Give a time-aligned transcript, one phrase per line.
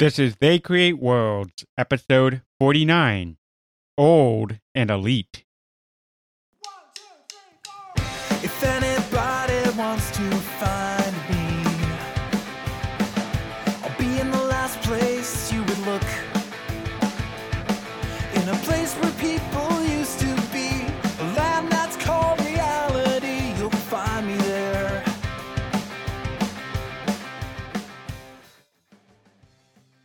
[0.00, 3.36] This is They Create Worlds, episode 49
[3.96, 5.43] Old and Elite.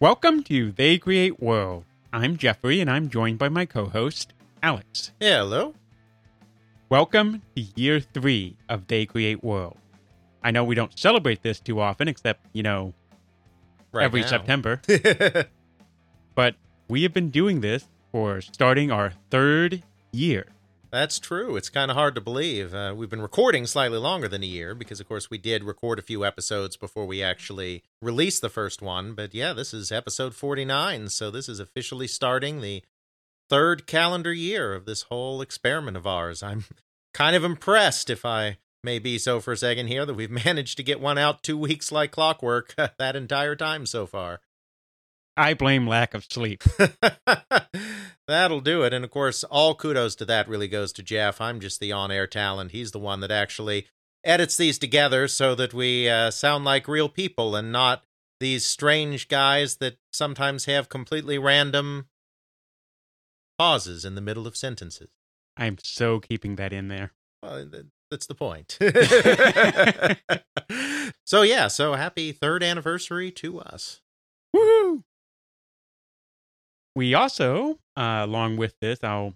[0.02, 1.84] Welcome to They Create World.
[2.14, 4.32] I'm Jeffrey, and I'm joined by my co host,
[4.64, 5.12] Alex.
[5.20, 5.74] Hello.
[6.88, 9.76] Welcome to year three of They Create World.
[10.42, 12.94] I know we don't celebrate this too often, except, you know,
[13.92, 14.28] Right every now.
[14.28, 14.82] September,
[16.34, 16.56] but
[16.88, 20.48] we have been doing this for starting our third year.
[20.92, 21.56] That's true.
[21.56, 22.74] It's kind of hard to believe.
[22.74, 26.00] Uh, we've been recording slightly longer than a year because, of course, we did record
[26.00, 29.14] a few episodes before we actually released the first one.
[29.14, 31.10] But yeah, this is episode 49.
[31.10, 32.84] So this is officially starting the
[33.50, 36.42] third calendar year of this whole experiment of ours.
[36.42, 36.66] I'm
[37.14, 40.78] kind of impressed, if I may be so for a second here, that we've managed
[40.78, 44.40] to get one out two weeks like clockwork that entire time so far.
[45.38, 46.64] I blame lack of sleep.
[48.30, 48.94] That'll do it.
[48.94, 51.42] And of course, all kudos to that really goes to Jeff.
[51.42, 52.72] I'm just the on air talent.
[52.72, 53.88] He's the one that actually
[54.24, 58.04] edits these together so that we uh, sound like real people and not
[58.40, 62.08] these strange guys that sometimes have completely random
[63.58, 65.10] pauses in the middle of sentences.
[65.58, 67.14] I'm so keeping that in there.
[67.42, 67.66] Well,
[68.12, 68.78] that's the point.
[71.26, 74.02] so, yeah, so happy third anniversary to us.
[74.56, 75.04] Woohoo!
[76.96, 79.34] We also, uh, along with this, I'll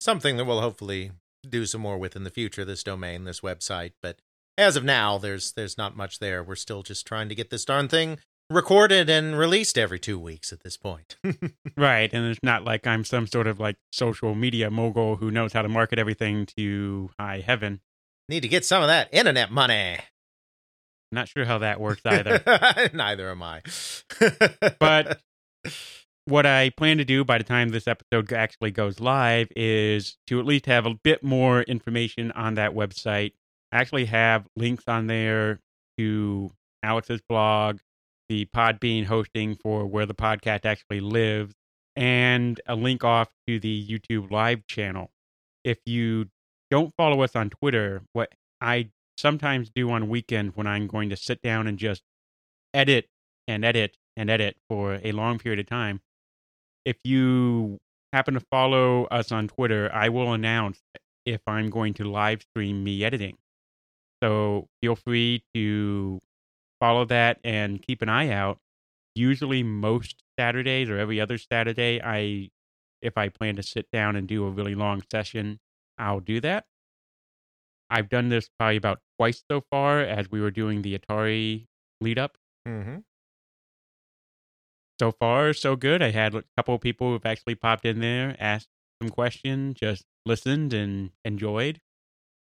[0.00, 1.12] something that we'll hopefully
[1.48, 4.18] do some more with in the future this domain this website but
[4.58, 7.64] as of now there's there's not much there we're still just trying to get this
[7.64, 8.18] darn thing
[8.50, 11.16] recorded and released every two weeks at this point
[11.78, 12.12] Right.
[12.12, 15.62] And it's not like I'm some sort of like social media mogul who knows how
[15.62, 17.80] to market everything to high heaven.
[18.28, 19.96] need to get some of that internet money
[21.12, 22.42] Not sure how that works either.
[22.92, 23.62] neither am i
[24.78, 25.20] But-
[26.26, 30.38] what I plan to do by the time this episode actually goes live is to
[30.38, 33.32] at least have a bit more information on that website.
[33.72, 35.58] I actually have links on there
[35.98, 36.50] to
[36.82, 37.78] Alex's blog,
[38.28, 41.54] the Podbean hosting for where the podcast actually lives,
[41.96, 45.10] and a link off to the YouTube live channel.
[45.64, 46.26] If you
[46.70, 48.90] don't follow us on Twitter, what I
[49.20, 52.02] sometimes do on weekends when I'm going to sit down and just
[52.74, 53.08] edit
[53.46, 56.00] and edit and edit for a long period of time.
[56.84, 57.78] If you
[58.12, 60.80] happen to follow us on Twitter, I will announce
[61.26, 63.36] if I'm going to live stream me editing.
[64.22, 66.20] So feel free to
[66.80, 68.58] follow that and keep an eye out.
[69.14, 72.50] Usually, most Saturdays or every other Saturday, I
[73.02, 75.58] if I plan to sit down and do a really long session,
[75.98, 76.66] I'll do that.
[77.88, 81.66] I've done this probably about twice so far as we were doing the Atari
[82.00, 83.00] lead up mm-hmm.
[84.98, 86.00] so far so good.
[86.00, 88.68] I had a couple of people who've actually popped in there, asked
[89.02, 91.80] some questions, just listened and enjoyed.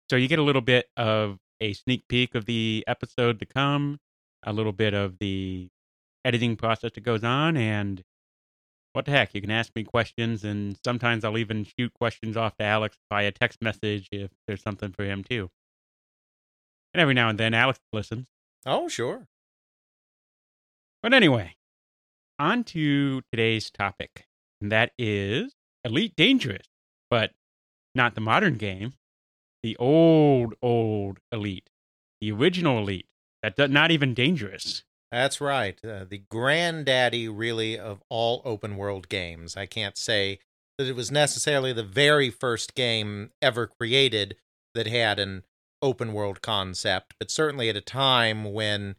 [0.10, 4.00] So you get a little bit of a sneak peek of the episode to come,
[4.44, 5.70] a little bit of the
[6.26, 8.04] editing process that goes on, and
[8.92, 12.58] what the heck, you can ask me questions, and sometimes I'll even shoot questions off
[12.58, 15.50] to Alex via text message if there's something for him too.
[16.96, 18.30] And every now and then, Alex listens.
[18.66, 19.28] oh sure
[21.04, 21.58] But anyway,
[22.40, 24.28] on to today's topic,
[24.62, 26.66] and that is Elite Dangerous,
[27.10, 27.32] but
[27.94, 28.94] not the modern game,
[29.62, 31.70] the old, old Elite,
[32.22, 33.10] the original Elite,
[33.44, 34.86] that does not even dangerous.
[35.12, 35.78] That's right.
[35.84, 39.58] Uh, the granddaddy, really, of all open world games.
[39.58, 40.40] I can't say
[40.78, 44.38] that it was necessarily the very first game ever created
[44.74, 45.44] that had an
[45.86, 48.96] open world concept, but certainly at a time when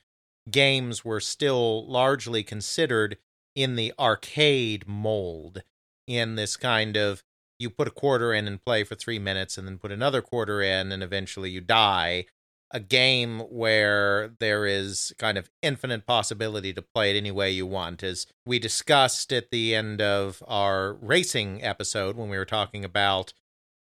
[0.51, 3.17] games were still largely considered
[3.55, 5.63] in the arcade mold,
[6.07, 7.25] in this kind of
[7.59, 10.63] you put a quarter in and play for three minutes and then put another quarter
[10.63, 12.25] in and eventually you die
[12.73, 17.65] a game where there is kind of infinite possibility to play it any way you
[17.65, 18.03] want.
[18.03, 23.33] As we discussed at the end of our racing episode when we were talking about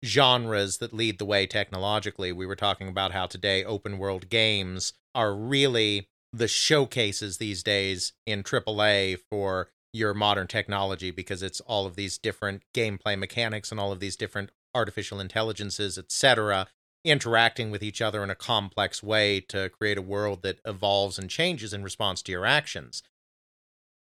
[0.05, 4.93] genres that lead the way technologically, we were talking about how today open world games
[5.15, 11.87] are really the showcases these days in AAA for your modern technology because it's all
[11.87, 16.67] of these different gameplay mechanics and all of these different artificial intelligences, etc.,
[17.05, 21.31] interacting with each other in a complex way to create a world that evolves and
[21.31, 23.03] changes in response to your actions.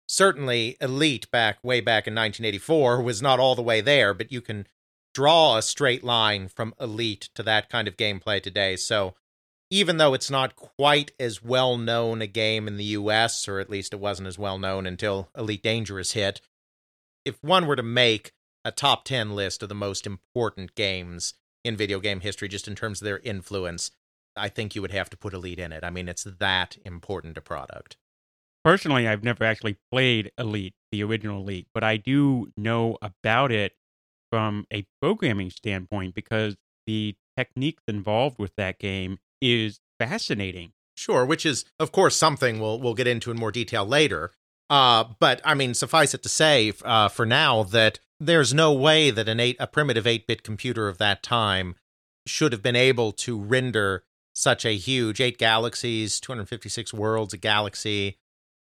[0.09, 4.41] Certainly, Elite back way back in 1984 was not all the way there, but you
[4.41, 4.65] can
[5.17, 8.75] draw a straight line from Elite to that kind of gameplay today.
[8.75, 9.15] So,
[9.71, 13.67] even though it's not quite as well known a game in the US, or at
[13.67, 16.39] least it wasn't as well known until Elite Dangerous hit,
[17.25, 18.31] if one were to make
[18.63, 21.33] a top 10 list of the most important games
[21.65, 23.89] in video game history, just in terms of their influence,
[24.35, 25.83] I think you would have to put Elite in it.
[25.83, 27.97] I mean, it's that important a product.
[28.63, 33.73] Personally, I've never actually played Elite, the original Elite, but I do know about it
[34.31, 40.71] from a programming standpoint because the techniques involved with that game is fascinating.
[40.95, 44.31] Sure, which is of course something we'll we'll get into in more detail later.
[44.69, 49.11] Uh, but I mean, suffice it to say, uh, for now, that there's no way
[49.11, 51.75] that an eight a primitive eight bit computer of that time
[52.25, 54.03] should have been able to render
[54.33, 58.17] such a huge eight galaxies, 256 worlds, a galaxy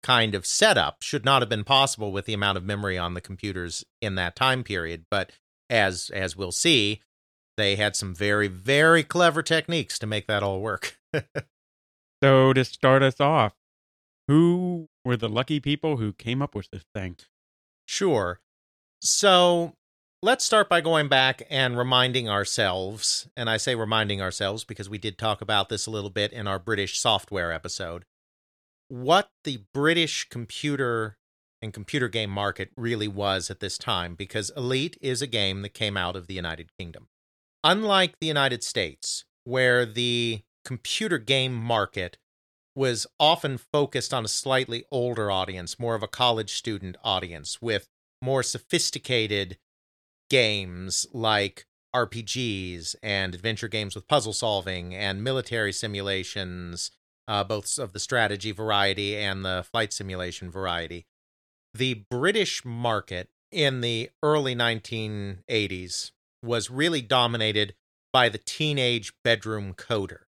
[0.02, 3.20] kind of setup should not have been possible with the amount of memory on the
[3.20, 5.04] computers in that time period.
[5.10, 5.30] But
[5.72, 7.00] as as we'll see,
[7.56, 10.98] they had some very very clever techniques to make that all work.
[12.22, 13.52] So, to start us off,
[14.28, 17.16] who were the lucky people who came up with this thing?
[17.84, 18.38] Sure.
[19.00, 19.72] So
[20.22, 24.98] let's start by going back and reminding ourselves, and I say reminding ourselves because we
[24.98, 28.04] did talk about this a little bit in our British software episode,
[28.88, 31.16] what the British computer
[31.62, 35.74] and computer game market really was at this time, because Elite is a game that
[35.74, 37.08] came out of the United Kingdom.
[37.64, 42.18] Unlike the United States, where the computer game market
[42.74, 47.86] was often focused on a slightly older audience, more of a college student audience, with
[48.20, 49.58] more sophisticated
[50.30, 56.90] games like RPGs and adventure games with puzzle solving and military simulations,
[57.28, 61.06] uh, both of the strategy variety and the flight simulation variety.
[61.74, 66.10] The British market in the early 1980s
[66.42, 67.74] was really dominated
[68.12, 70.24] by the teenage bedroom coder.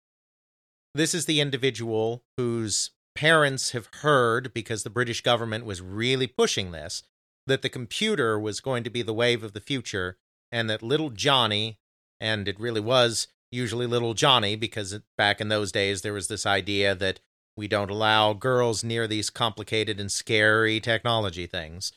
[0.94, 6.72] This is the individual whose parents have heard, because the British government was really pushing
[6.72, 7.04] this,
[7.46, 10.18] that the computer was going to be the wave of the future,
[10.50, 11.78] and that little Johnny,
[12.20, 16.46] and it really was usually little Johnny, because back in those days there was this
[16.46, 17.20] idea that
[17.58, 21.90] we don't allow girls near these complicated and scary technology things.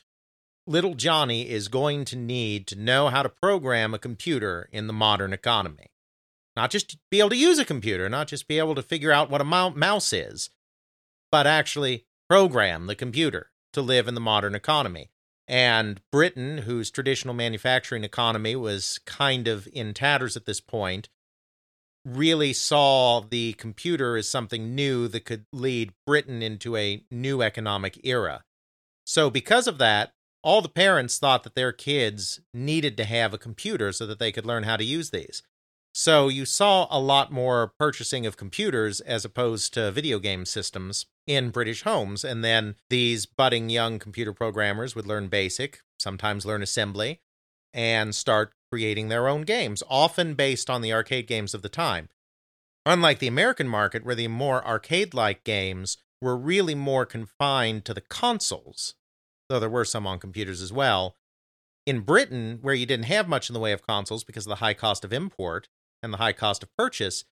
[0.66, 4.92] Little Johnny is going to need to know how to program a computer in the
[4.92, 5.86] modern economy.
[6.56, 9.30] Not just be able to use a computer, not just be able to figure out
[9.30, 10.50] what a mouse is,
[11.30, 15.10] but actually program the computer to live in the modern economy.
[15.46, 21.08] And Britain, whose traditional manufacturing economy was kind of in tatters at this point,
[22.04, 28.00] really saw the computer as something new that could lead Britain into a new economic
[28.04, 28.44] era.
[29.04, 33.38] So, because of that, all the parents thought that their kids needed to have a
[33.38, 35.42] computer so that they could learn how to use these.
[35.94, 41.06] So you saw a lot more purchasing of computers as opposed to video game systems
[41.26, 42.24] in British homes.
[42.24, 47.20] And then these budding young computer programmers would learn BASIC, sometimes learn assembly,
[47.74, 52.08] and start creating their own games, often based on the arcade games of the time.
[52.84, 57.94] Unlike the American market, where the more arcade like games were really more confined to
[57.94, 58.94] the consoles,
[59.48, 61.16] though there were some on computers as well.
[61.86, 64.56] In Britain, where you didn't have much in the way of consoles because of the
[64.56, 65.68] high cost of import,
[66.02, 67.24] and the high cost of purchase,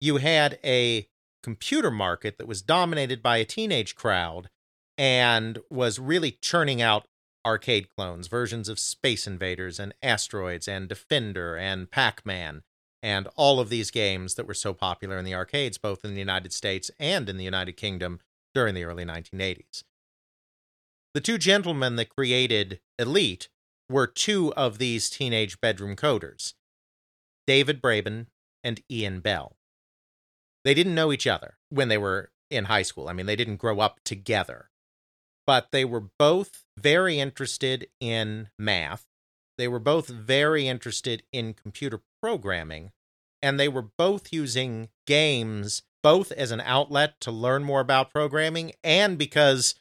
[0.00, 1.08] you had a
[1.42, 4.48] computer market that was dominated by a teenage crowd
[4.96, 7.06] and was really churning out
[7.44, 12.62] arcade clones, versions of Space Invaders and Asteroids and Defender and Pac Man
[13.02, 16.20] and all of these games that were so popular in the arcades, both in the
[16.20, 18.20] United States and in the United Kingdom
[18.54, 19.84] during the early 1980s.
[21.12, 23.48] The two gentlemen that created Elite
[23.90, 26.54] were two of these teenage bedroom coders.
[27.46, 28.26] David Braben
[28.62, 29.56] and Ian Bell.
[30.64, 33.08] They didn't know each other when they were in high school.
[33.08, 34.70] I mean, they didn't grow up together,
[35.46, 39.04] but they were both very interested in math.
[39.58, 42.90] They were both very interested in computer programming,
[43.42, 48.72] and they were both using games both as an outlet to learn more about programming
[48.84, 49.74] and because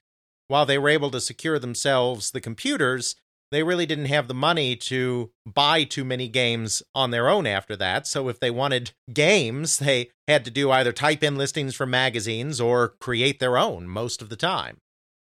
[0.47, 3.15] while they were able to secure themselves the computers,
[3.51, 7.75] they really didn't have the money to buy too many games on their own after
[7.75, 8.07] that.
[8.07, 12.59] So if they wanted games, they had to do either type in listings from magazines
[12.59, 14.77] or create their own most of the time.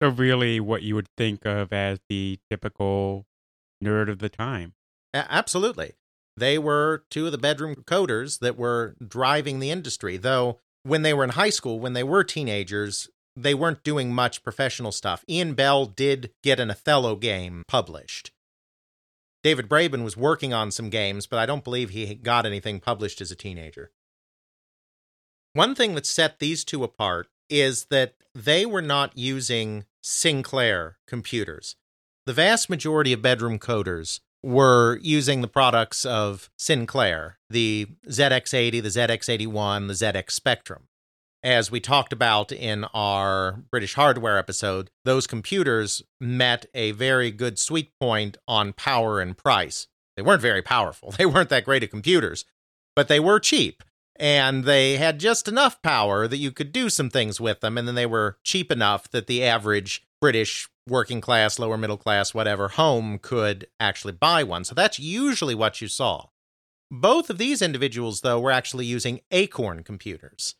[0.04, 3.24] So really, what you would think of as the typical
[3.82, 4.74] nerd of the time.
[5.14, 5.92] Absolutely.
[6.36, 11.14] They were two of the bedroom coders that were driving the industry, though when they
[11.14, 15.24] were in high school, when they were teenagers, they weren't doing much professional stuff.
[15.26, 18.30] Ian Bell did get an Othello game published.
[19.42, 23.22] David Braben was working on some games, but I don't believe he got anything published
[23.22, 23.90] as a teenager.
[25.54, 31.76] One thing that set these two apart is that they were not using Sinclair computers.
[32.26, 38.88] The vast majority of bedroom coders were using the products of Sinclair, the ZX80, the
[38.88, 40.88] ZX81, the ZX Spectrum.
[41.42, 47.58] As we talked about in our British hardware episode, those computers met a very good
[47.58, 49.86] sweet point on power and price.
[50.16, 52.44] They weren't very powerful, they weren't that great of computers,
[52.96, 53.82] but they were cheap
[54.16, 57.86] and they had just enough power that you could do some things with them, and
[57.88, 62.68] then they were cheap enough that the average British working class, lower middle class, whatever
[62.68, 64.64] home could actually buy one.
[64.64, 66.28] So that's usually what you saw.
[66.90, 70.54] Both of these individuals, though, were actually using Acorn computers.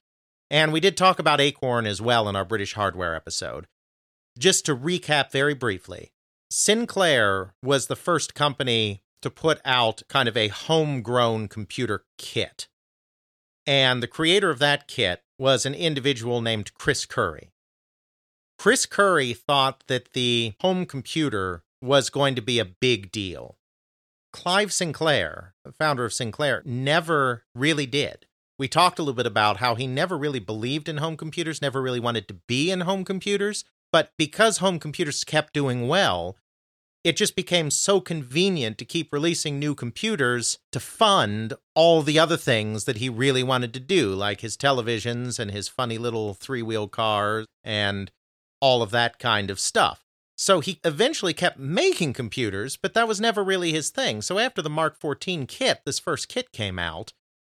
[0.51, 3.67] And we did talk about Acorn as well in our British hardware episode.
[4.39, 6.13] Just to recap very briefly,
[6.51, 12.69] Sinclair was the first company to put out kind of a homegrown computer kit.
[13.67, 17.51] And the creator of that kit was an individual named Chris Curry.
[18.59, 23.57] Chris Curry thought that the home computer was going to be a big deal.
[24.33, 28.27] Clive Sinclair, founder of Sinclair, never really did.
[28.59, 31.83] We talked a little bit about how he never really believed in home computers, never
[31.83, 36.37] really wanted to be in home computers, but because home computers kept doing well,
[37.05, 42.39] it just became so convenient to keep releasing new computers to fund all the other
[42.39, 46.63] things that he really wanted to do, like his televisions and his funny little three
[46.63, 48.11] wheel cars and
[48.61, 50.01] all of that kind of stuff.
[50.37, 54.23] So he eventually kept making computers, but that was never really his thing.
[54.23, 57.13] So after the Mark 14 kit, this first kit came out,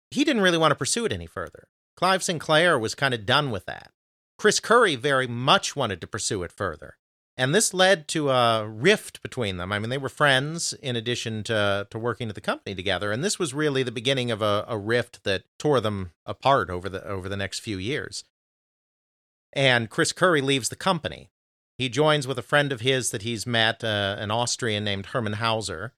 [0.10, 1.67] he didn't really want to pursue it any further.
[1.98, 3.91] Clive Sinclair was kind of done with that.
[4.39, 6.96] Chris Curry very much wanted to pursue it further.
[7.38, 9.71] And this led to a rift between them.
[9.71, 13.11] I mean, they were friends in addition to, to working at the company together.
[13.11, 16.89] And this was really the beginning of a, a rift that tore them apart over
[16.89, 18.23] the over the next few years
[19.53, 21.29] and Chris Curry leaves the company.
[21.77, 25.33] He joins with a friend of his that he's met, uh, an Austrian named Hermann
[25.33, 25.93] Hauser.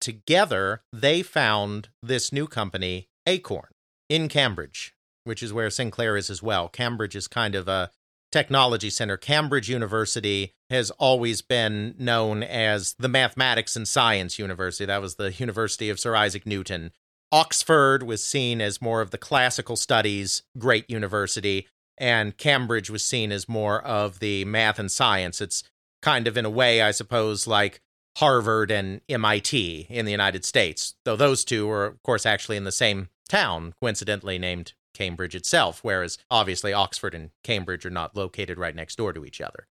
[0.00, 3.72] Together, they found this new company, Acorn,
[4.08, 6.68] in Cambridge, which is where Sinclair is as well.
[6.68, 7.90] Cambridge is kind of a
[8.32, 9.16] technology center.
[9.16, 14.84] Cambridge University has always been known as the Mathematics and Science University.
[14.84, 16.92] That was the University of Sir Isaac Newton.
[17.32, 21.66] Oxford was seen as more of the classical studies great university
[21.98, 25.40] and Cambridge was seen as more of the math and science.
[25.40, 25.62] It's
[26.02, 27.80] kind of in a way, I suppose, like
[28.18, 32.64] Harvard and MIT in the United States, though those two are, of course, actually in
[32.64, 38.58] the same town, coincidentally named Cambridge itself, whereas obviously Oxford and Cambridge are not located
[38.58, 39.66] right next door to each other.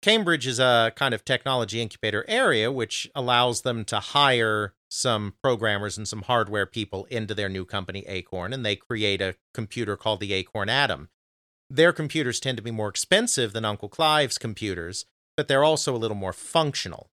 [0.00, 5.98] Cambridge is a kind of technology incubator area, which allows them to hire some programmers
[5.98, 10.20] and some hardware people into their new company, Acorn, and they create a computer called
[10.20, 11.08] the Acorn Atom.
[11.68, 15.04] Their computers tend to be more expensive than Uncle Clive's computers,
[15.36, 17.10] but they're also a little more functional.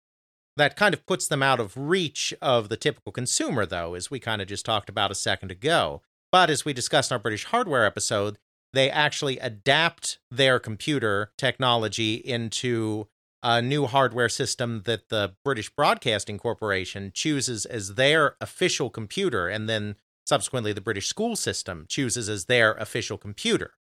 [0.57, 4.19] That kind of puts them out of reach of the typical consumer, though, as we
[4.19, 6.03] kind of just talked about a second ago.
[6.33, 8.39] But as we discussed in our British hardware episode,
[8.73, 13.09] they actually adapt their computer technology into
[13.43, 19.69] a new hardware system that the British Broadcasting Corporation chooses as their official computer, and
[19.69, 19.97] then
[20.27, 23.75] subsequently the British school system chooses as their official computer,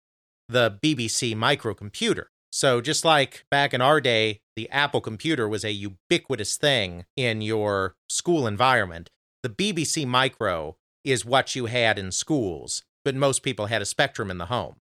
[0.49, 2.25] the BBC microcomputer.
[2.51, 7.41] So, just like back in our day, the Apple computer was a ubiquitous thing in
[7.41, 9.09] your school environment,
[9.43, 14.29] the BBC Micro is what you had in schools but most people had a Spectrum
[14.29, 14.75] in the home.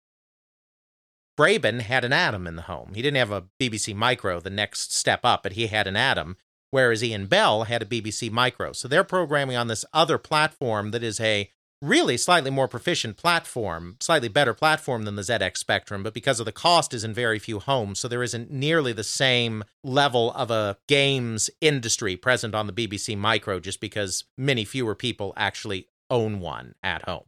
[1.37, 2.93] Braben had an Atom in the home.
[2.95, 6.37] He didn't have a BBC Micro, the next step up, but he had an Atom,
[6.71, 8.73] whereas Ian Bell had a BBC Micro.
[8.73, 11.51] So they're programming on this other platform that is a
[11.81, 16.45] really slightly more proficient platform, slightly better platform than the ZX Spectrum, but because of
[16.45, 20.51] the cost is in very few homes, so there isn't nearly the same level of
[20.51, 26.41] a games industry present on the BBC Micro just because many fewer people actually own
[26.41, 27.25] one at home.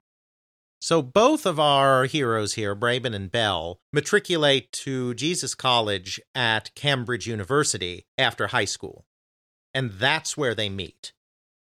[0.82, 7.28] So both of our heroes here, Braben and Bell, matriculate to Jesus College at Cambridge
[7.28, 9.06] University after high school.
[9.72, 11.12] And that's where they meet.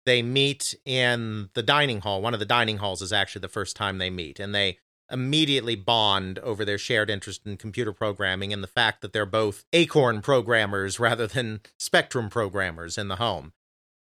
[0.07, 2.19] They meet in the dining hall.
[2.19, 4.39] One of the dining halls is actually the first time they meet.
[4.39, 4.79] And they
[5.11, 9.65] immediately bond over their shared interest in computer programming and the fact that they're both
[9.71, 13.53] Acorn programmers rather than Spectrum programmers in the home.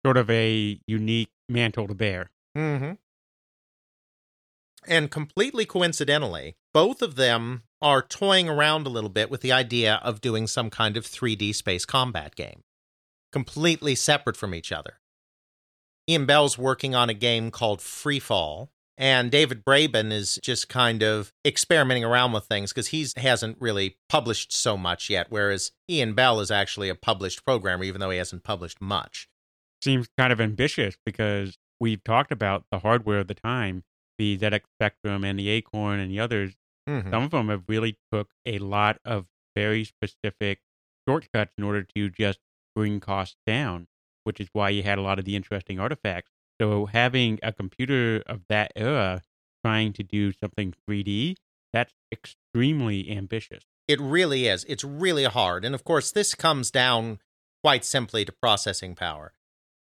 [0.02, 2.30] Sort of a unique mantle to bear.
[2.56, 2.92] Mm-hmm.
[4.86, 10.00] And completely coincidentally, both of them are toying around a little bit with the idea
[10.02, 12.62] of doing some kind of 3D space combat game,
[13.32, 15.00] completely separate from each other.
[16.08, 21.32] Ian Bell's working on a game called Freefall, and David Braben is just kind of
[21.44, 26.40] experimenting around with things because he hasn't really published so much yet, whereas Ian Bell
[26.40, 29.28] is actually a published programmer, even though he hasn't published much.
[29.82, 33.82] Seems kind of ambitious because we've talked about the hardware of the time,
[34.18, 36.54] the ZX Spectrum and the Acorn and the others.
[36.88, 37.10] Mhm.
[37.10, 40.60] Some of them have really took a lot of very specific
[41.08, 42.40] shortcuts in order to just
[42.74, 43.86] bring costs down,
[44.24, 46.30] which is why you had a lot of the interesting artifacts.
[46.60, 49.22] So having a computer of that era
[49.64, 51.36] trying to do something 3D,
[51.72, 53.64] that's extremely ambitious.
[53.88, 54.64] It really is.
[54.64, 55.64] It's really hard.
[55.64, 57.20] And of course, this comes down
[57.62, 59.32] quite simply to processing power.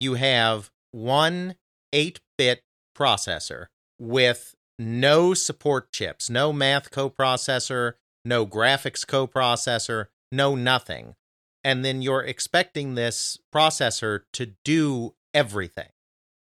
[0.01, 1.57] You have one
[1.93, 2.63] 8 bit
[2.97, 3.67] processor
[4.01, 7.93] with no support chips, no math coprocessor,
[8.25, 11.15] no graphics coprocessor, no nothing.
[11.63, 15.91] And then you're expecting this processor to do everything.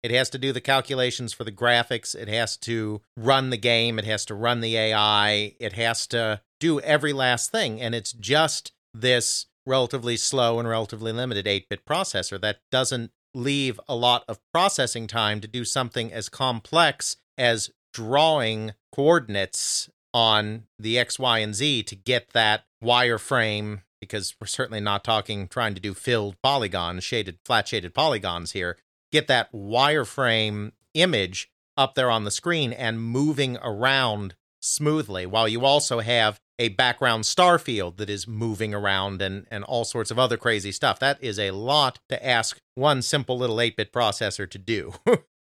[0.03, 2.15] It has to do the calculations for the graphics.
[2.15, 3.99] It has to run the game.
[3.99, 5.57] It has to run the AI.
[5.59, 7.81] It has to do every last thing.
[7.81, 13.81] And it's just this relatively slow and relatively limited 8 bit processor that doesn't leave
[13.89, 20.99] a lot of processing time to do something as complex as drawing coordinates on the
[20.99, 23.83] X, Y, and Z to get that wireframe.
[24.01, 28.77] Because we're certainly not talking trying to do filled polygons, shaded, flat shaded polygons here
[29.11, 35.65] get that wireframe image up there on the screen and moving around smoothly while you
[35.65, 40.19] also have a background star field that is moving around and, and all sorts of
[40.19, 40.99] other crazy stuff.
[40.99, 44.95] That is a lot to ask one simple little 8 bit processor to do.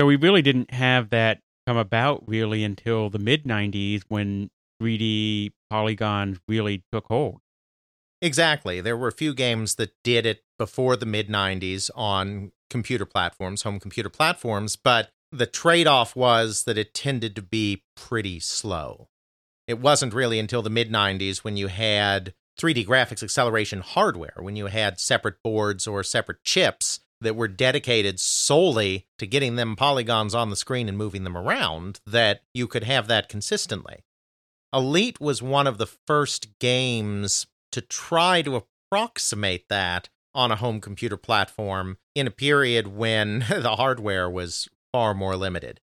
[0.00, 4.48] So we really didn't have that come about really until the mid 90s when
[4.82, 7.42] 3D polygons really took hold.
[8.22, 8.80] exactly.
[8.80, 13.60] There were a few games that did it before the mid 90s on computer platforms,
[13.60, 19.08] home computer platforms, but the trade off was that it tended to be pretty slow.
[19.68, 24.56] It wasn't really until the mid 90s when you had 3D graphics acceleration hardware, when
[24.56, 30.34] you had separate boards or separate chips that were dedicated solely to getting them polygons
[30.34, 34.04] on the screen and moving them around, that you could have that consistently.
[34.72, 40.80] Elite was one of the first games to try to approximate that on a home
[40.80, 45.80] computer platform in a period when the hardware was far more limited.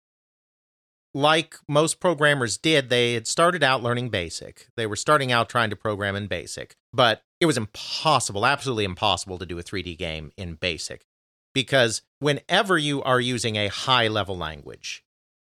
[1.13, 4.67] Like most programmers did, they had started out learning BASIC.
[4.77, 9.37] They were starting out trying to program in BASIC, but it was impossible, absolutely impossible
[9.37, 11.01] to do a 3D game in BASIC
[11.53, 15.03] because whenever you are using a high level language,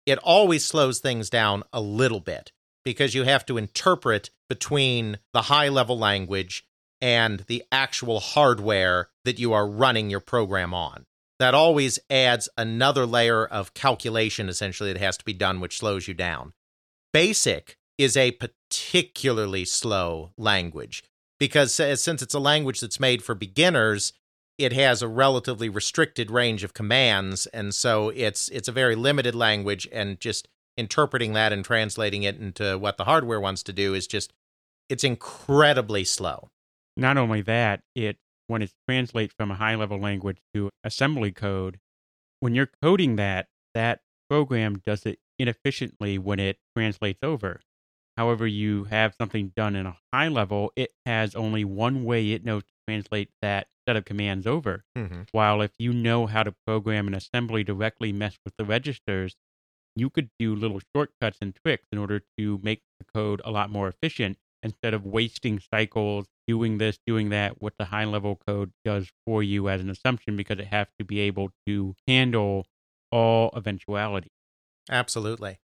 [0.07, 2.53] it always slows things down a little bit
[2.85, 6.65] because you have to interpret between the high level language
[7.01, 11.05] and the actual hardware that you are running your program on.
[11.39, 16.09] That always adds another layer of calculation, essentially, that has to be done, which slows
[16.09, 16.53] you down.
[17.13, 21.05] Basic is a particularly slow language
[21.39, 24.13] because since it's a language that's made for beginners,
[24.59, 29.35] it has a relatively restricted range of commands, and so it's it's a very limited
[29.35, 33.95] language, and just interpreting that and translating it into what the hardware wants to do
[33.95, 34.33] is just
[34.89, 36.49] it's incredibly slow.
[36.97, 38.19] Not only that, it
[38.49, 41.79] when it translates from a high level language to assembly code,
[42.41, 47.61] when you're coding that, that program does it inefficiently when it translates over.
[48.17, 52.45] However, you have something done in a high level, it has only one way it
[52.45, 54.85] knows to translate that set of commands over.
[54.97, 55.23] Mm-hmm.
[55.33, 59.35] While if you know how to program an assembly directly mess with the registers,
[59.97, 63.71] you could do little shortcuts and tricks in order to make the code a lot
[63.71, 68.73] more efficient instead of wasting cycles doing this, doing that, what the high level code
[68.85, 72.67] does for you as an assumption because it has to be able to handle
[73.11, 74.29] all eventuality.
[74.91, 75.61] Absolutely.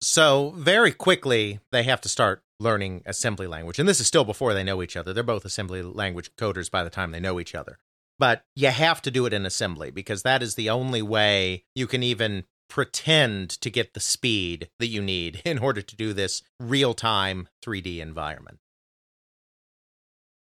[0.00, 3.78] So, very quickly, they have to start learning assembly language.
[3.78, 5.12] And this is still before they know each other.
[5.12, 7.78] They're both assembly language coders by the time they know each other.
[8.18, 11.86] But you have to do it in assembly because that is the only way you
[11.86, 16.42] can even pretend to get the speed that you need in order to do this
[16.58, 18.58] real time 3D environment.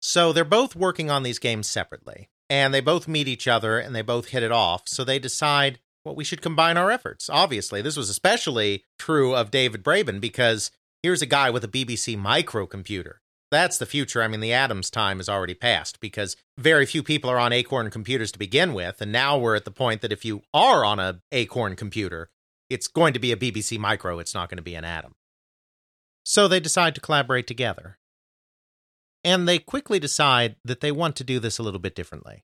[0.00, 3.94] So they're both working on these games separately, and they both meet each other and
[3.94, 4.82] they both hit it off.
[4.86, 7.28] So they decide, well, we should combine our efforts.
[7.28, 10.70] Obviously, this was especially true of David Braben because
[11.06, 13.18] here's a guy with a BBC microcomputer.
[13.52, 14.24] That's the future.
[14.24, 17.90] I mean, the Atom's time is already past because very few people are on Acorn
[17.90, 19.00] computers to begin with.
[19.00, 22.28] And now we're at the point that if you are on a Acorn computer,
[22.68, 24.18] it's going to be a BBC Micro.
[24.18, 25.14] It's not going to be an Atom.
[26.24, 27.98] So they decide to collaborate together.
[29.22, 32.42] And they quickly decide that they want to do this a little bit differently.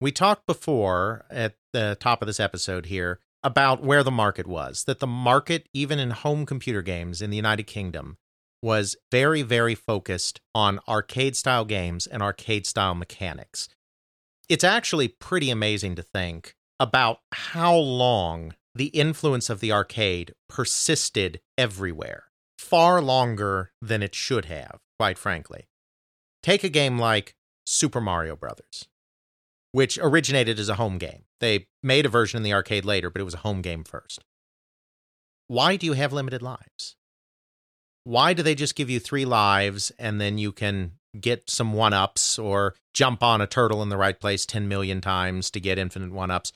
[0.00, 4.84] We talked before at the top of this episode here about where the market was,
[4.84, 8.16] that the market, even in home computer games in the United Kingdom,
[8.62, 13.68] was very, very focused on arcade style games and arcade style mechanics.
[14.48, 21.40] It's actually pretty amazing to think about how long the influence of the arcade persisted
[21.56, 22.24] everywhere,
[22.58, 25.68] far longer than it should have, quite frankly.
[26.42, 27.34] Take a game like
[27.66, 28.88] Super Mario Brothers,
[29.72, 31.24] which originated as a home game.
[31.40, 34.24] They made a version in the arcade later, but it was a home game first.
[35.46, 36.96] Why do you have limited lives?
[38.08, 41.92] why do they just give you three lives and then you can get some one
[41.92, 45.78] ups or jump on a turtle in the right place 10 million times to get
[45.78, 46.50] infinite one ups?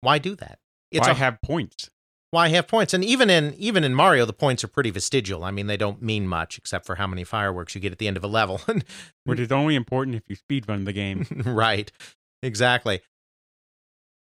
[0.00, 0.58] Why do that?
[0.90, 1.90] It's why a, have points?
[2.32, 2.92] Why have points?
[2.92, 5.44] And even in even in Mario, the points are pretty vestigial.
[5.44, 8.08] I mean, they don't mean much except for how many fireworks you get at the
[8.08, 8.60] end of a level.
[9.24, 11.24] Which is only important if you speedrun the game.
[11.46, 11.92] right.
[12.42, 13.00] Exactly.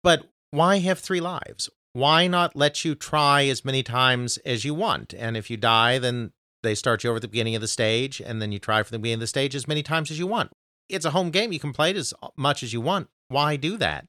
[0.02, 1.70] But why have three lives?
[1.92, 5.14] Why not let you try as many times as you want?
[5.16, 8.20] And if you die, then they start you over at the beginning of the stage,
[8.20, 10.26] and then you try from the beginning of the stage as many times as you
[10.26, 10.52] want.
[10.88, 11.52] It's a home game.
[11.52, 13.08] You can play it as uh, much as you want.
[13.28, 14.06] Why do that?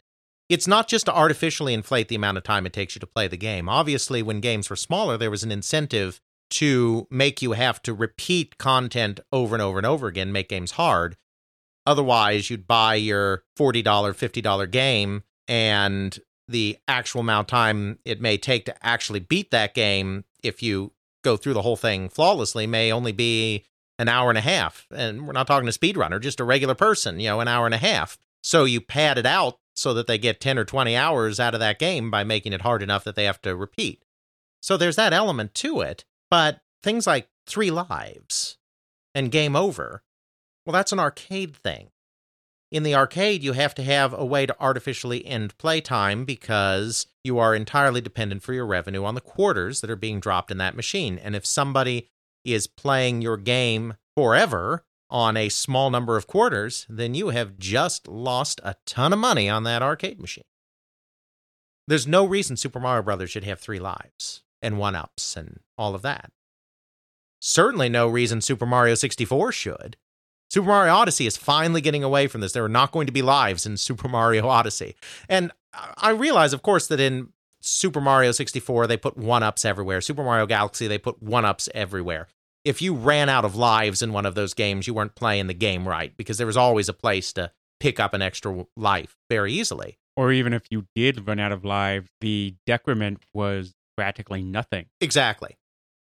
[0.49, 3.27] It's not just to artificially inflate the amount of time it takes you to play
[3.27, 3.69] the game.
[3.69, 6.19] Obviously, when games were smaller, there was an incentive
[6.51, 10.71] to make you have to repeat content over and over and over again, make games
[10.71, 11.15] hard.
[11.85, 16.17] Otherwise, you'd buy your $40, $50 game, and
[16.47, 20.91] the actual amount of time it may take to actually beat that game if you
[21.23, 23.65] go through the whole thing flawlessly may only be
[23.97, 24.87] an hour and a half.
[24.93, 27.75] And we're not talking a speedrunner, just a regular person, you know, an hour and
[27.75, 28.17] a half.
[28.43, 31.59] So you pad it out so that they get 10 or 20 hours out of
[31.61, 34.03] that game by making it hard enough that they have to repeat.
[34.61, 36.05] So there's that element to it.
[36.29, 38.57] But things like three lives
[39.15, 40.03] and game over,
[40.65, 41.89] well, that's an arcade thing.
[42.71, 47.37] In the arcade, you have to have a way to artificially end playtime because you
[47.37, 50.75] are entirely dependent for your revenue on the quarters that are being dropped in that
[50.75, 51.19] machine.
[51.19, 52.09] And if somebody
[52.43, 58.07] is playing your game forever on a small number of quarters, then you have just
[58.07, 60.43] lost a ton of money on that arcade machine.
[61.87, 65.93] There's no reason Super Mario Brothers should have three lives and one ups and all
[65.93, 66.31] of that.
[67.39, 69.97] Certainly no reason Super Mario 64 should.
[70.53, 72.51] Super Mario Odyssey is finally getting away from this.
[72.51, 74.95] There are not going to be lives in Super Mario Odyssey.
[75.27, 75.51] And
[75.97, 79.99] I realize, of course, that in Super Mario 64, they put one ups everywhere.
[79.99, 82.27] Super Mario Galaxy, they put one ups everywhere.
[82.63, 85.55] If you ran out of lives in one of those games, you weren't playing the
[85.55, 89.53] game right because there was always a place to pick up an extra life very
[89.53, 89.97] easily.
[90.15, 94.85] Or even if you did run out of lives, the decrement was practically nothing.
[95.01, 95.57] Exactly.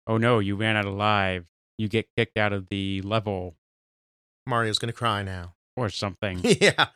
[0.08, 1.46] Oh no, you ran out of lives.
[1.78, 3.54] You get kicked out of the level
[4.46, 5.54] Mario's going to cry now.
[5.76, 6.40] Or something.
[6.42, 6.88] yeah,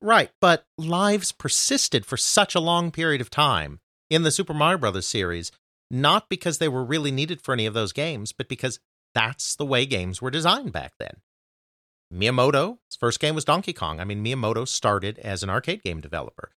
[0.00, 0.30] right.
[0.40, 5.06] But lives persisted for such a long period of time in the Super Mario Brothers
[5.06, 5.52] series,
[5.90, 8.80] not because they were really needed for any of those games, but because
[9.14, 11.20] that's the way games were designed back then.
[12.12, 14.00] Miyamoto's first game was Donkey Kong.
[14.00, 16.52] I mean, Miyamoto started as an arcade game developer.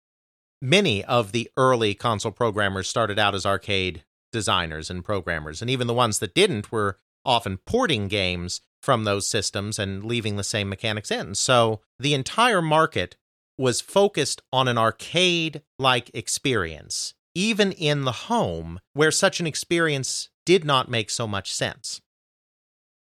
[0.60, 5.86] Many of the early console programmers started out as arcade designers and programmers, and even
[5.86, 10.68] the ones that didn't were often porting games from those systems and leaving the same
[10.68, 11.34] mechanics in.
[11.34, 13.16] So the entire market
[13.56, 20.28] was focused on an arcade like experience, even in the home, where such an experience
[20.44, 22.00] did not make so much sense.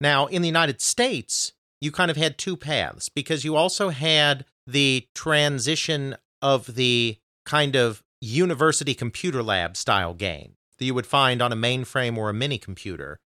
[0.01, 4.45] Now, in the United States, you kind of had two paths because you also had
[4.67, 11.41] the transition of the kind of university computer lab style game that you would find
[11.43, 13.19] on a mainframe or a mini computer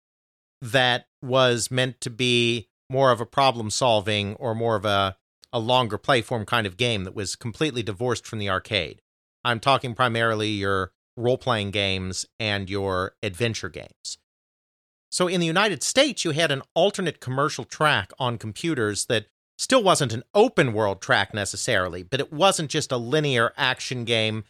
[0.61, 5.17] that was meant to be more of a problem solving or more of a,
[5.51, 9.01] a longer play form kind of game that was completely divorced from the arcade.
[9.43, 14.17] I'm talking primarily your role playing games and your adventure games.
[15.09, 19.81] So in the United States, you had an alternate commercial track on computers that still
[19.81, 24.43] wasn't an open world track necessarily, but it wasn't just a linear action game.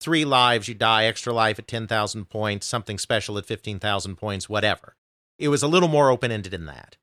[0.00, 4.96] three lives, you die, extra life at 10,000 points, something special at 15,000 points, whatever.
[5.38, 6.96] It was a little more open ended than that.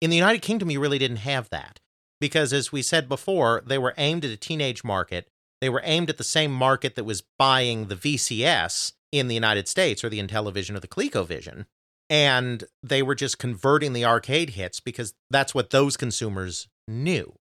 [0.00, 1.80] In the United Kingdom, you really didn't have that
[2.20, 5.28] because, as we said before, they were aimed at a teenage market.
[5.60, 9.68] They were aimed at the same market that was buying the VCS in the United
[9.68, 11.66] States or the Intellivision or the ColecoVision.
[12.08, 17.34] And they were just converting the arcade hits because that's what those consumers knew.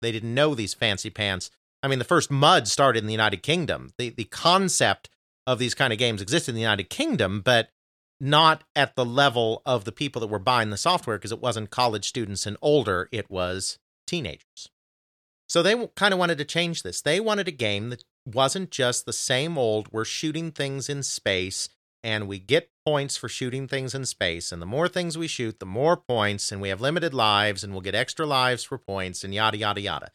[0.00, 1.50] They didn't know these fancy pants.
[1.82, 3.90] I mean, the first MUD started in the United Kingdom.
[3.98, 5.08] The the concept
[5.46, 7.70] of these kind of games existed in the United Kingdom, but
[8.22, 11.70] not at the level of the people that were buying the software because it wasn't
[11.70, 14.68] college students and older, it was teenagers.
[15.48, 17.02] So they kind of wanted to change this.
[17.02, 21.68] They wanted a game that wasn't just the same old, we're shooting things in space
[22.04, 24.52] and we get points for shooting things in space.
[24.52, 27.72] And the more things we shoot, the more points, and we have limited lives, and
[27.72, 30.10] we'll get extra lives for points, and yada, yada, yada.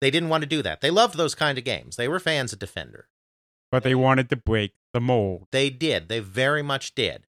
[0.00, 0.80] They didn't want to do that.
[0.80, 1.96] They loved those kind of games.
[1.96, 3.08] They were fans of Defender.
[3.72, 5.48] But they wanted to break the mold.
[5.50, 6.08] They did.
[6.08, 7.26] They very much did.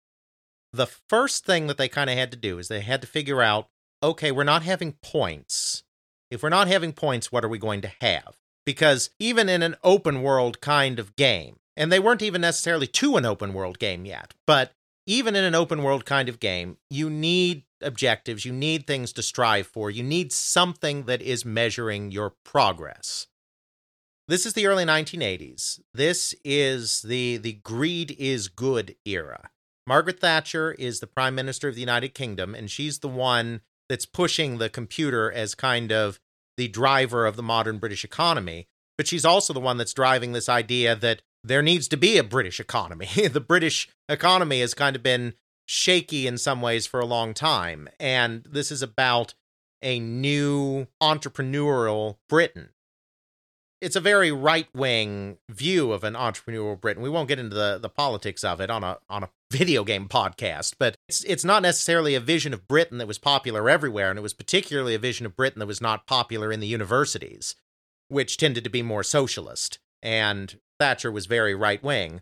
[0.78, 3.42] The first thing that they kind of had to do is they had to figure
[3.42, 3.68] out
[4.04, 5.84] okay, we're not having points.
[6.30, 8.38] If we're not having points, what are we going to have?
[8.64, 13.18] Because even in an open world kind of game, and they weren't even necessarily to
[13.18, 14.36] an open world game yet.
[14.46, 14.74] But
[15.08, 19.24] even in an open world kind of game, you need objectives, you need things to
[19.24, 23.26] strive for, you need something that is measuring your progress.
[24.28, 25.80] This is the early 1980s.
[25.94, 29.50] This is the the greed is good era.
[29.88, 34.06] Margaret Thatcher is the prime minister of the United Kingdom and she's the one that's
[34.06, 36.20] pushing the computer as kind of
[36.58, 40.50] the driver of the modern British economy, but she's also the one that's driving this
[40.50, 43.08] idea that there needs to be a British economy.
[43.32, 45.34] the British economy has kind of been
[45.66, 47.88] shaky in some ways for a long time.
[48.00, 49.36] And this is about
[49.82, 52.70] a new entrepreneurial Britain.
[53.80, 57.04] It's a very right wing view of an entrepreneurial Britain.
[57.04, 60.08] We won't get into the, the politics of it on a on a video game
[60.08, 64.20] podcast, but it's it's not necessarily a vision of Britain that was popular everywhere, and
[64.20, 67.56] it was particularly a vision of Britain that was not popular in the universities,
[68.10, 69.80] which tended to be more socialist.
[70.02, 72.22] And Thatcher was very right wing.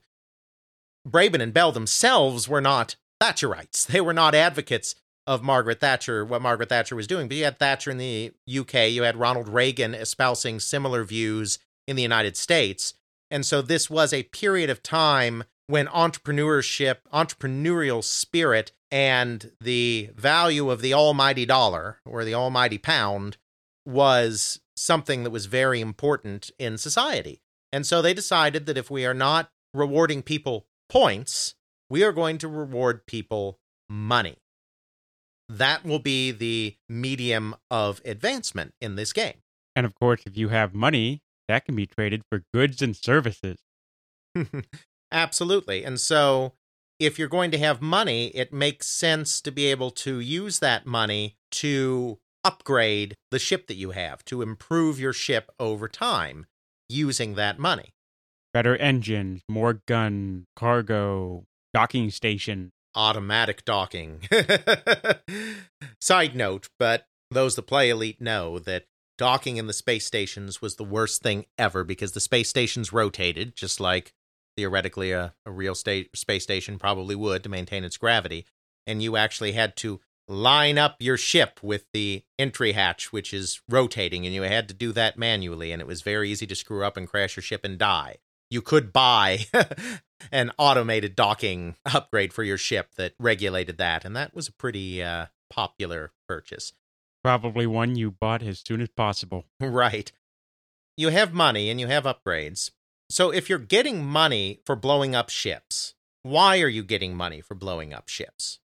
[1.08, 3.86] Braben and Bell themselves were not Thatcherites.
[3.88, 4.96] They were not advocates
[5.28, 7.28] of Margaret Thatcher, what Margaret Thatcher was doing.
[7.28, 11.96] But you had Thatcher in the UK, you had Ronald Reagan espousing similar views in
[11.96, 12.94] the United States.
[13.32, 20.70] And so this was a period of time when entrepreneurship, entrepreneurial spirit, and the value
[20.70, 23.38] of the almighty dollar or the almighty pound
[23.86, 27.42] was something that was very important in society.
[27.72, 31.56] And so they decided that if we are not rewarding people points,
[31.90, 34.38] we are going to reward people money.
[35.50, 39.42] That will be the medium of advancement in this game.
[39.76, 43.58] And of course, if you have money, that can be traded for goods and services.
[45.16, 45.86] Absolutely.
[45.86, 46.54] And so
[47.00, 50.86] if you're going to have money, it makes sense to be able to use that
[50.86, 56.46] money to upgrade the ship that you have, to improve your ship over time
[56.90, 57.94] using that money.
[58.54, 62.72] Better engines, more gun, cargo, docking station.
[62.94, 64.22] Automatic docking.
[66.02, 68.86] Side note, but those that play Elite know that
[69.18, 73.56] docking in the space stations was the worst thing ever because the space stations rotated,
[73.56, 74.14] just like
[74.56, 78.46] theoretically a, a real sta- space station probably would to maintain its gravity.
[78.88, 83.62] And you actually had to line up your ship with the entry hatch, which is
[83.70, 86.84] rotating, and you had to do that manually, and it was very easy to screw
[86.84, 88.18] up and crash your ship and die.
[88.50, 89.46] You could buy
[90.32, 95.02] an automated docking upgrade for your ship that regulated that, and that was a pretty
[95.02, 96.74] uh, popular purchase.
[97.24, 99.46] Probably one you bought as soon as possible.
[99.60, 100.12] Right.
[100.98, 102.72] You have money and you have upgrades.
[103.10, 107.56] So if you're getting money for blowing up ships, why are you getting money for
[107.56, 108.60] blowing up ships?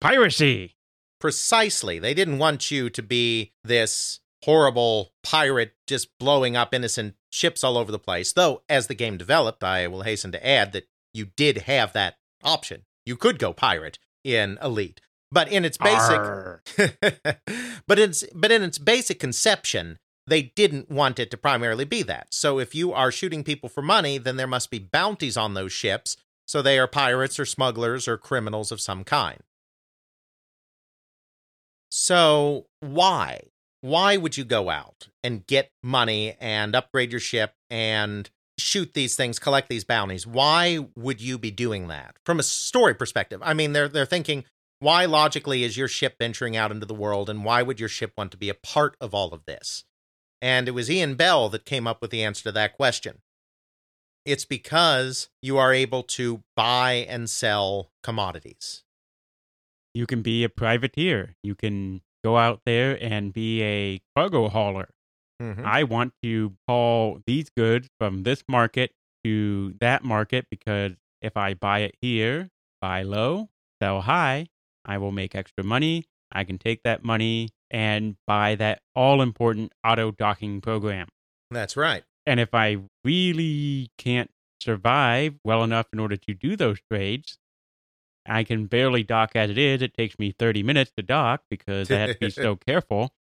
[0.00, 0.76] Piracy!
[1.20, 1.98] Precisely.
[1.98, 7.78] They didn't want you to be this horrible pirate just blowing up innocent ships all
[7.78, 8.32] over the place.
[8.32, 12.16] Though, as the game developed, I will hasten to add that you did have that
[12.42, 12.82] option.
[13.06, 15.00] You could go pirate in Elite.
[15.30, 16.20] But in its basic
[17.86, 22.28] but it's but in its basic conception, they didn't want it to primarily be that.
[22.32, 25.72] So if you are shooting people for money, then there must be bounties on those
[25.72, 29.40] ships, so they are pirates or smugglers or criminals of some kind.
[31.90, 33.40] So, why?
[33.80, 39.14] Why would you go out and get money and upgrade your ship and shoot these
[39.14, 40.26] things, collect these bounties?
[40.26, 43.40] Why would you be doing that from a story perspective?
[43.44, 44.44] I mean, they're they're thinking,
[44.80, 48.12] why logically is your ship venturing out into the world, and why would your ship
[48.16, 49.84] want to be a part of all of this?
[50.44, 53.22] And it was Ian Bell that came up with the answer to that question.
[54.26, 58.84] It's because you are able to buy and sell commodities.
[59.94, 61.34] You can be a privateer.
[61.42, 64.90] You can go out there and be a cargo hauler.
[65.40, 65.64] Mhm.
[65.64, 68.92] I want to haul these goods from this market
[69.24, 72.50] to that market because if I buy it here,
[72.82, 73.48] buy low,
[73.80, 74.48] sell high,
[74.84, 76.04] I will make extra money.
[76.30, 81.08] I can take that money and buy that all important auto docking program.
[81.50, 82.04] That's right.
[82.26, 87.38] And if I really can't survive well enough in order to do those trades,
[88.26, 89.82] I can barely dock as it is.
[89.82, 93.12] It takes me 30 minutes to dock because I have to be so careful.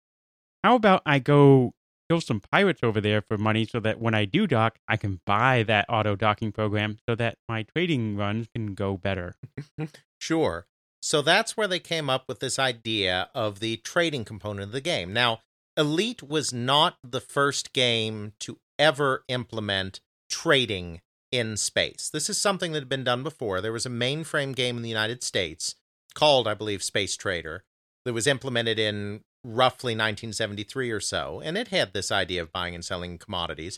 [0.63, 1.73] How about I go
[2.09, 5.19] kill some pirates over there for money so that when I do dock, I can
[5.25, 9.35] buy that auto docking program so that my trading runs can go better?
[10.19, 10.65] Sure.
[11.03, 14.79] So that's where they came up with this idea of the trading component of the
[14.79, 15.11] game.
[15.11, 15.41] Now,
[15.75, 22.09] Elite was not the first game to ever implement trading in space.
[22.09, 23.59] This is something that had been done before.
[23.59, 25.75] There was a mainframe game in the United States
[26.15, 27.65] called, I believe, Space Trader
[28.05, 32.75] that was implemented in roughly 1973 or so, and it had this idea of buying
[32.75, 33.77] and selling commodities.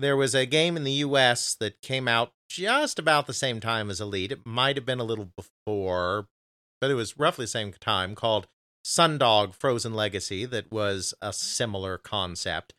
[0.00, 3.90] There was a game in the US that came out just about the same time
[3.90, 4.32] as Elite.
[4.32, 6.28] It might have been a little before,
[6.82, 8.48] but it was roughly the same time called
[8.84, 11.32] Sundog Frozen Legacy that was a mm-hmm.
[11.32, 12.74] similar concept.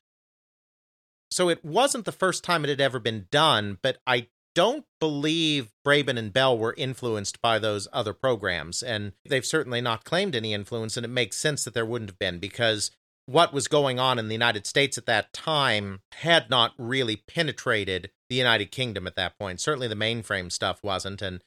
[1.32, 5.72] So it wasn't the first time it had ever been done, but I don't believe
[5.88, 10.54] Braben and Bell were influenced by those other programs, and they've certainly not claimed any
[10.54, 12.92] influence, and it makes sense that there wouldn't have been because
[13.26, 18.12] what was going on in the United States at that time had not really penetrated
[18.30, 19.62] the United Kingdom at that point.
[19.62, 21.42] Certainly the mainframe stuff wasn't, and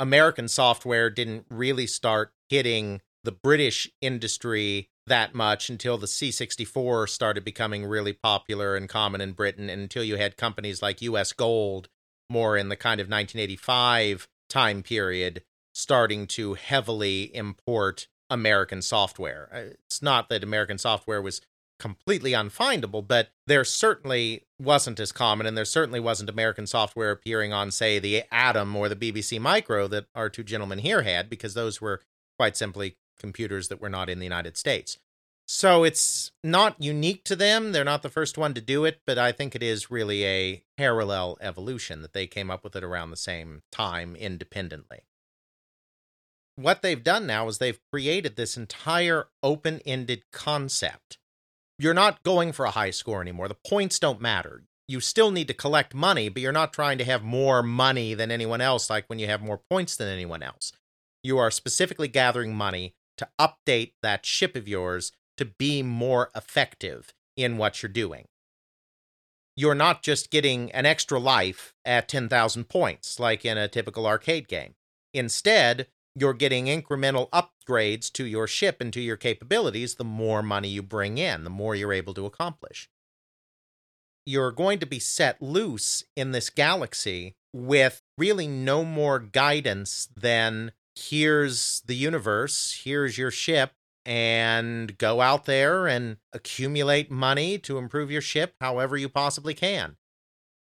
[0.00, 7.44] American software didn't really start hitting the British industry that much until the C64 started
[7.44, 11.88] becoming really popular and common in Britain, and until you had companies like US Gold
[12.30, 15.42] more in the kind of 1985 time period
[15.74, 19.50] starting to heavily import American software.
[19.52, 21.42] Uh, It's not that American software was
[21.80, 27.52] completely unfindable, but there certainly wasn't as common, and there certainly wasn't American software appearing
[27.52, 31.54] on, say, the Atom or the BBC Micro that our two gentlemen here had, because
[31.54, 32.00] those were
[32.38, 34.98] quite simply computers that were not in the United States.
[35.46, 37.72] So it's not unique to them.
[37.72, 40.62] They're not the first one to do it, but I think it is really a
[40.76, 45.00] parallel evolution that they came up with it around the same time independently.
[46.54, 51.18] What they've done now is they've created this entire open ended concept.
[51.80, 53.48] You're not going for a high score anymore.
[53.48, 54.64] The points don't matter.
[54.86, 58.30] You still need to collect money, but you're not trying to have more money than
[58.30, 60.72] anyone else, like when you have more points than anyone else.
[61.22, 67.14] You are specifically gathering money to update that ship of yours to be more effective
[67.34, 68.26] in what you're doing.
[69.56, 74.48] You're not just getting an extra life at 10,000 points, like in a typical arcade
[74.48, 74.74] game.
[75.14, 80.68] Instead, you're getting incremental upgrades to your ship and to your capabilities the more money
[80.68, 82.88] you bring in, the more you're able to accomplish.
[84.26, 90.72] You're going to be set loose in this galaxy with really no more guidance than
[90.94, 93.72] here's the universe, here's your ship,
[94.04, 99.96] and go out there and accumulate money to improve your ship however you possibly can.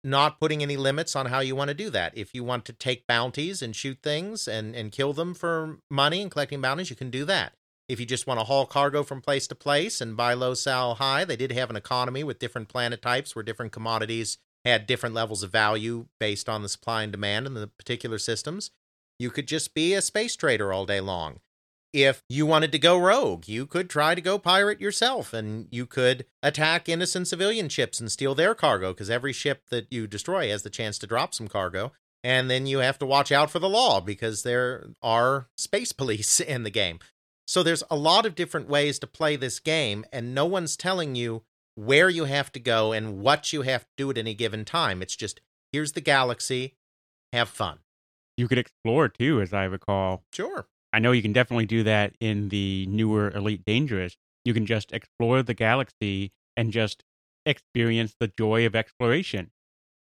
[0.04, 2.18] Not putting any limits on how you want to do that.
[2.18, 6.22] If you want to take bounties and shoot things and, and kill them for money
[6.22, 7.54] and collecting bounties, you can do that.
[7.88, 10.96] If you just want to haul cargo from place to place and buy low, sell
[10.96, 15.16] high, they did have an economy with different planet types where different commodities had different
[15.16, 18.72] levels of value based on the supply and demand in the particular systems.
[19.20, 21.39] You could just be a space trader all day long.
[21.93, 25.86] If you wanted to go rogue, you could try to go pirate yourself and you
[25.86, 30.49] could attack innocent civilian ships and steal their cargo because every ship that you destroy
[30.49, 31.91] has the chance to drop some cargo.
[32.23, 36.39] And then you have to watch out for the law because there are space police
[36.39, 36.97] in the game.
[37.45, 41.15] So there's a lot of different ways to play this game, and no one's telling
[41.15, 41.43] you
[41.75, 45.01] where you have to go and what you have to do at any given time.
[45.01, 45.41] It's just
[45.72, 46.76] here's the galaxy,
[47.34, 47.80] have fun.
[48.38, 50.24] You could explore too, as I recall.
[50.32, 50.68] Sure.
[50.94, 54.16] I know you can definitely do that in the newer Elite Dangerous.
[54.46, 57.04] You can just explore the galaxy and just
[57.48, 59.50] experience the joy of exploration.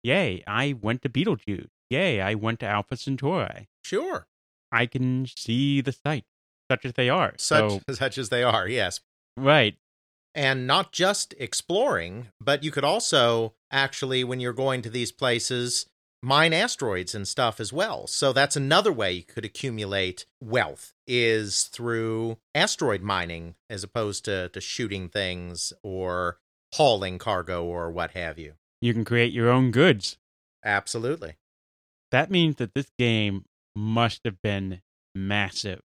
[0.02, 1.70] Yay, I went to Betelgeuse.
[1.90, 3.68] Yay, I went to Alpha Centauri.
[3.84, 4.28] Sure.
[4.72, 6.28] I can see the sights,
[6.72, 7.34] such as they are.
[7.38, 9.02] Such so, such as they are, yes.
[9.36, 9.76] right.
[10.34, 15.88] And not just exploring, but you could also actually, when you're going to these places,
[16.28, 18.06] mine asteroids and stuff as well.
[18.06, 24.50] So that's another way you could accumulate wealth is through asteroid mining as opposed to,
[24.50, 26.40] to shooting things or
[26.74, 28.56] hauling cargo or what have you.
[28.82, 30.18] You can create your own goods.
[30.66, 31.38] Absolutely.
[32.12, 34.82] That means that this game must have been
[35.16, 35.80] massive.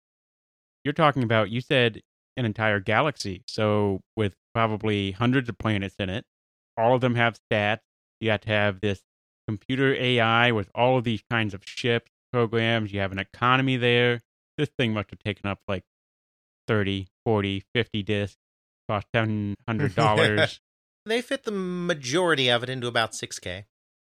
[0.85, 2.01] You're talking about, you said
[2.37, 3.43] an entire galaxy.
[3.49, 6.25] So, with probably hundreds of planets in it,
[6.77, 7.81] all of them have stats.
[8.21, 9.03] You have to have this
[9.49, 12.93] computer AI with all of these kinds of ships, programs.
[12.93, 14.21] You have an economy there.
[14.59, 15.85] This thing must have taken up like
[16.67, 18.37] 30, 40, 50 discs,
[18.89, 20.61] cost $700.
[21.07, 23.65] They fit the majority of it into about 6K,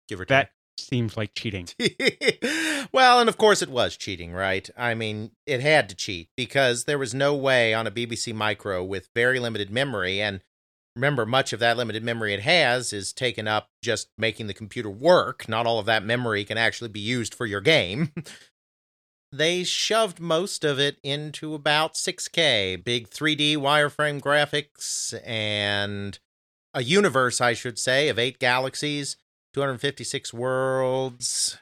[0.08, 0.30] give or take.
[0.30, 1.68] that seems like cheating.
[2.92, 4.70] well, and of course it was cheating, right?
[4.78, 8.84] I mean, it had to cheat because there was no way on a BBC Micro
[8.84, 10.22] with very limited memory.
[10.22, 10.42] And
[10.96, 14.90] remember, much of that limited memory it has is taken up just making the computer
[14.90, 15.48] work.
[15.48, 18.12] Not all of that memory can actually be used for your game.
[19.32, 26.20] they shoved most of it into about 6K, big 3D wireframe graphics, and
[26.74, 29.18] a universe, I should say, of eight galaxies
[29.54, 31.58] 256 worlds.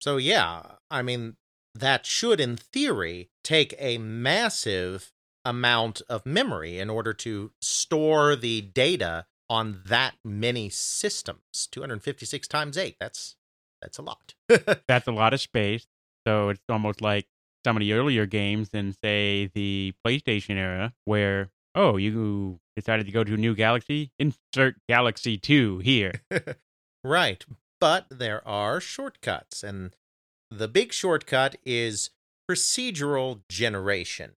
[0.00, 1.36] So, yeah, I mean,
[1.74, 5.12] that should, in theory, take a massive
[5.44, 12.78] amount of memory in order to store the data on that many systems 256 times
[12.78, 13.36] 8 that's
[13.82, 14.34] that's a lot
[14.88, 15.86] That's a lot of space.
[16.26, 17.26] So, it's almost like
[17.64, 23.12] some of the earlier games in, say, the PlayStation era, where, oh, you decided to
[23.12, 24.10] go to a new galaxy?
[24.18, 26.12] Insert Galaxy 2 here.
[27.04, 27.46] right
[27.80, 29.96] but there are shortcuts and
[30.50, 32.10] the big shortcut is
[32.48, 34.32] procedural generation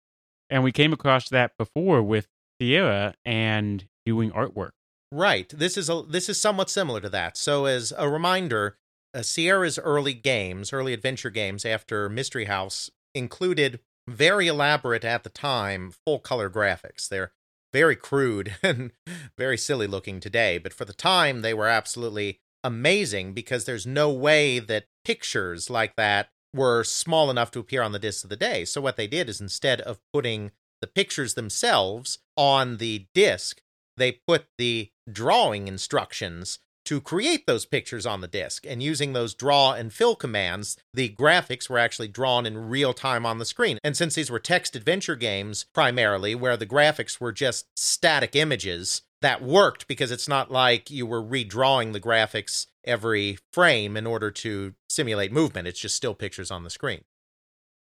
[0.50, 2.28] And we came across that before with
[2.60, 4.72] Sierra and doing artwork.
[5.12, 5.48] Right.
[5.50, 7.38] This is a this is somewhat similar to that.
[7.38, 8.78] So as a reminder,
[9.14, 15.30] uh, Sierra's early games, early adventure games after Mystery House included very elaborate at the
[15.30, 17.08] time full color graphics.
[17.08, 17.32] They're
[17.72, 18.92] very crude and
[19.38, 24.12] very silly looking today, but for the time they were absolutely amazing because there's no
[24.12, 28.36] way that pictures like that were small enough to appear on the disc of the
[28.36, 28.66] day.
[28.66, 30.52] So what they did is instead of putting
[30.82, 33.62] the pictures themselves on the disc,
[33.98, 38.66] they put the drawing instructions to create those pictures on the disk.
[38.68, 43.26] And using those draw and fill commands, the graphics were actually drawn in real time
[43.26, 43.80] on the screen.
[43.84, 49.04] And since these were text adventure games primarily, where the graphics were just static images,
[49.24, 54.30] that worked because it's not like you were redrawing the graphics every frame in order
[54.30, 55.66] to simulate movement.
[55.66, 57.06] It's just still pictures on the screen.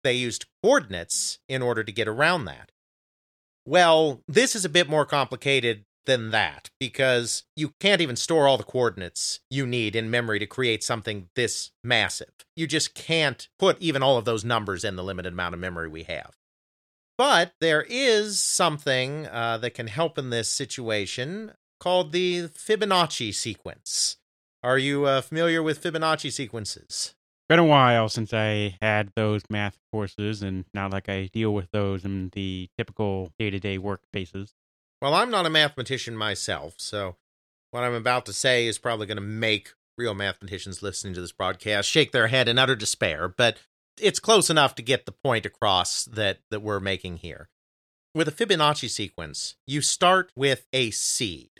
[0.02, 2.72] They used coordinates in order to get around that.
[3.64, 8.58] Well, this is a bit more complicated than that because you can't even store all
[8.58, 12.32] the coordinates you need in memory to create something this massive.
[12.56, 15.88] You just can't put even all of those numbers in the limited amount of memory
[15.88, 16.34] we have.
[17.18, 24.16] But there is something uh, that can help in this situation called the Fibonacci sequence.
[24.62, 27.14] Are you uh, familiar with Fibonacci sequences?
[27.48, 31.70] Been a while since I had those math courses, and not like I deal with
[31.72, 34.54] those in the typical day to day work basis.
[35.02, 37.16] Well, I'm not a mathematician myself, so
[37.70, 41.32] what I'm about to say is probably going to make real mathematicians listening to this
[41.32, 43.58] broadcast shake their head in utter despair, but
[44.00, 47.48] it's close enough to get the point across that, that we're making here.
[48.14, 51.50] With a Fibonacci sequence, you start with a seed.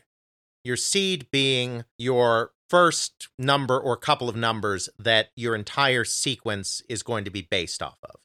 [0.64, 7.02] Your seed being your first number or couple of numbers that your entire sequence is
[7.02, 8.16] going to be based off of.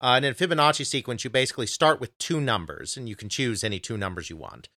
[0.00, 3.28] Uh, and in a Fibonacci sequence, you basically start with two numbers, and you can
[3.28, 4.68] choose any two numbers you want.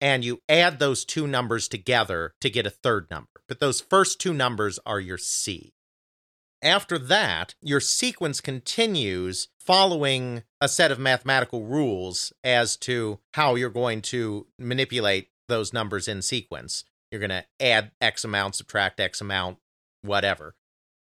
[0.00, 3.28] And you add those two numbers together to get a third number.
[3.48, 5.72] But those first two numbers are your seed.
[6.62, 13.70] After that, your sequence continues following a set of mathematical rules as to how you're
[13.70, 16.84] going to manipulate those numbers in sequence.
[17.10, 19.56] You're going to add X amount, subtract X amount,
[20.02, 20.54] whatever.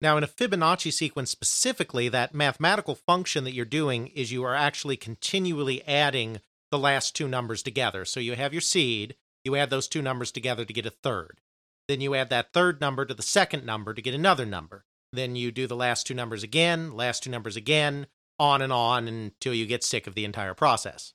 [0.03, 4.55] Now, in a Fibonacci sequence specifically, that mathematical function that you're doing is you are
[4.55, 8.05] actually continually adding the last two numbers together.
[8.05, 11.41] So you have your seed, you add those two numbers together to get a third.
[11.89, 14.85] Then you add that third number to the second number to get another number.
[15.13, 18.07] Then you do the last two numbers again, last two numbers again,
[18.39, 21.15] on and on until you get sick of the entire process.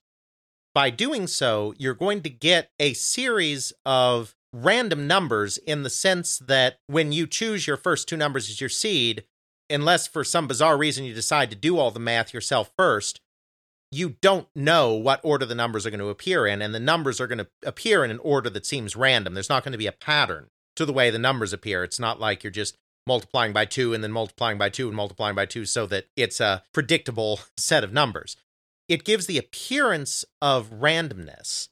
[0.73, 6.37] By doing so, you're going to get a series of random numbers in the sense
[6.39, 9.23] that when you choose your first two numbers as your seed,
[9.69, 13.21] unless for some bizarre reason you decide to do all the math yourself first,
[13.91, 17.21] you don't know what order the numbers are going to appear in, and the numbers
[17.21, 19.33] are going to appear in an order that seems random.
[19.33, 21.83] There's not going to be a pattern to the way the numbers appear.
[21.83, 22.75] It's not like you're just
[23.07, 26.39] multiplying by two and then multiplying by two and multiplying by two so that it's
[26.39, 28.35] a predictable set of numbers.
[28.87, 31.69] It gives the appearance of randomness,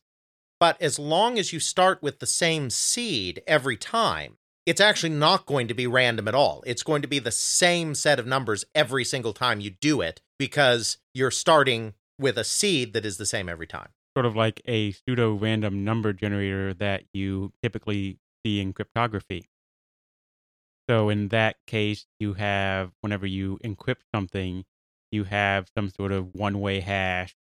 [0.59, 5.45] but as long as you start with the same seed every time, it's actually not
[5.45, 6.63] going to be random at all.
[6.65, 10.21] It's going to be the same set of numbers every single time you do it
[10.39, 13.89] because you're starting with a seed that is the same every time.
[14.15, 19.45] Sort of like a pseudo random number generator that you typically see in cryptography.
[20.89, 24.65] So in that case, you have whenever you encrypt something,
[25.11, 27.35] you have some sort of one-way hash,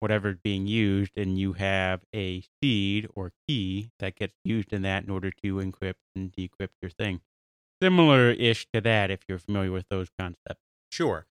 [0.00, 4.82] whatever is being used, and you have a seed or key that gets used in
[4.82, 7.22] that in order to encrypt and decrypt your thing.
[7.82, 10.62] Similar-ish to that, if you're familiar with those concepts.
[10.92, 11.27] Sure.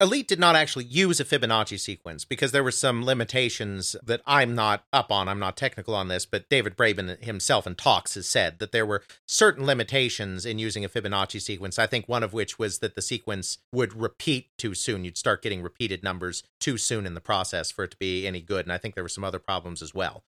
[0.00, 4.54] Elite did not actually use a Fibonacci sequence because there were some limitations that I'm
[4.54, 5.28] not up on.
[5.28, 8.86] I'm not technical on this, but David Braben himself in talks has said that there
[8.86, 11.78] were certain limitations in using a Fibonacci sequence.
[11.78, 15.04] I think one of which was that the sequence would repeat too soon.
[15.04, 18.40] You'd start getting repeated numbers too soon in the process for it to be any
[18.40, 18.64] good.
[18.64, 20.24] And I think there were some other problems as well.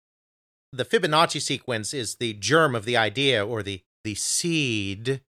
[0.72, 5.22] The Fibonacci sequence is the germ of the idea or the the seed,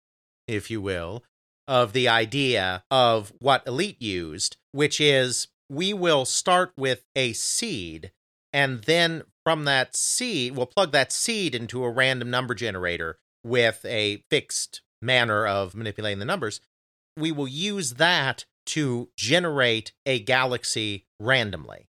[0.46, 1.24] if you will,
[1.68, 8.12] of the idea of what Elite used, which is we will start with a seed,
[8.54, 13.86] and then from that seed, we'll plug that seed into a random number generator with
[13.86, 16.60] a fixed manner of manipulating the numbers.
[17.18, 21.88] We will use that to generate a galaxy randomly.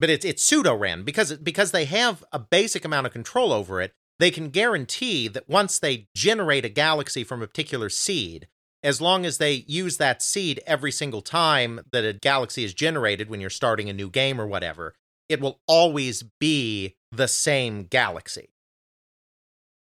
[0.00, 3.80] But it's it's pseudo random because because they have a basic amount of control over
[3.80, 8.48] it they can guarantee that once they generate a galaxy from a particular seed,
[8.82, 13.28] as long as they use that seed every single time that a galaxy is generated
[13.28, 14.94] when you're starting a new game or whatever,
[15.28, 18.50] it will always be the same galaxy.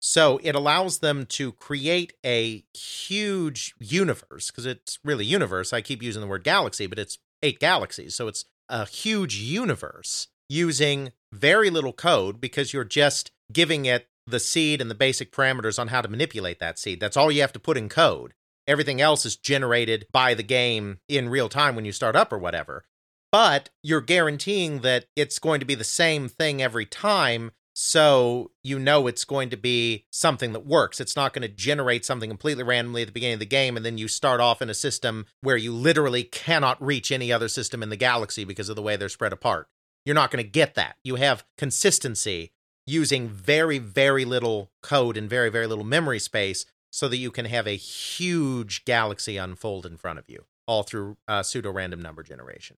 [0.00, 5.72] So it allows them to create a huge universe, because it's really universe.
[5.72, 8.14] I keep using the word galaxy, but it's eight galaxies.
[8.14, 14.40] So it's a huge universe using very little code because you're just giving it the
[14.40, 17.00] seed and the basic parameters on how to manipulate that seed.
[17.00, 18.34] That's all you have to put in code.
[18.66, 22.38] Everything else is generated by the game in real time when you start up or
[22.38, 22.86] whatever.
[23.30, 27.50] But you're guaranteeing that it's going to be the same thing every time.
[27.74, 31.00] So you know it's going to be something that works.
[31.00, 33.84] It's not going to generate something completely randomly at the beginning of the game, and
[33.84, 37.82] then you start off in a system where you literally cannot reach any other system
[37.82, 39.66] in the galaxy because of the way they're spread apart.
[40.06, 40.96] You're not going to get that.
[41.02, 42.52] You have consistency
[42.86, 47.46] using very, very little code and very, very little memory space so that you can
[47.46, 52.22] have a huge galaxy unfold in front of you, all through uh, pseudo random number
[52.22, 52.76] generation.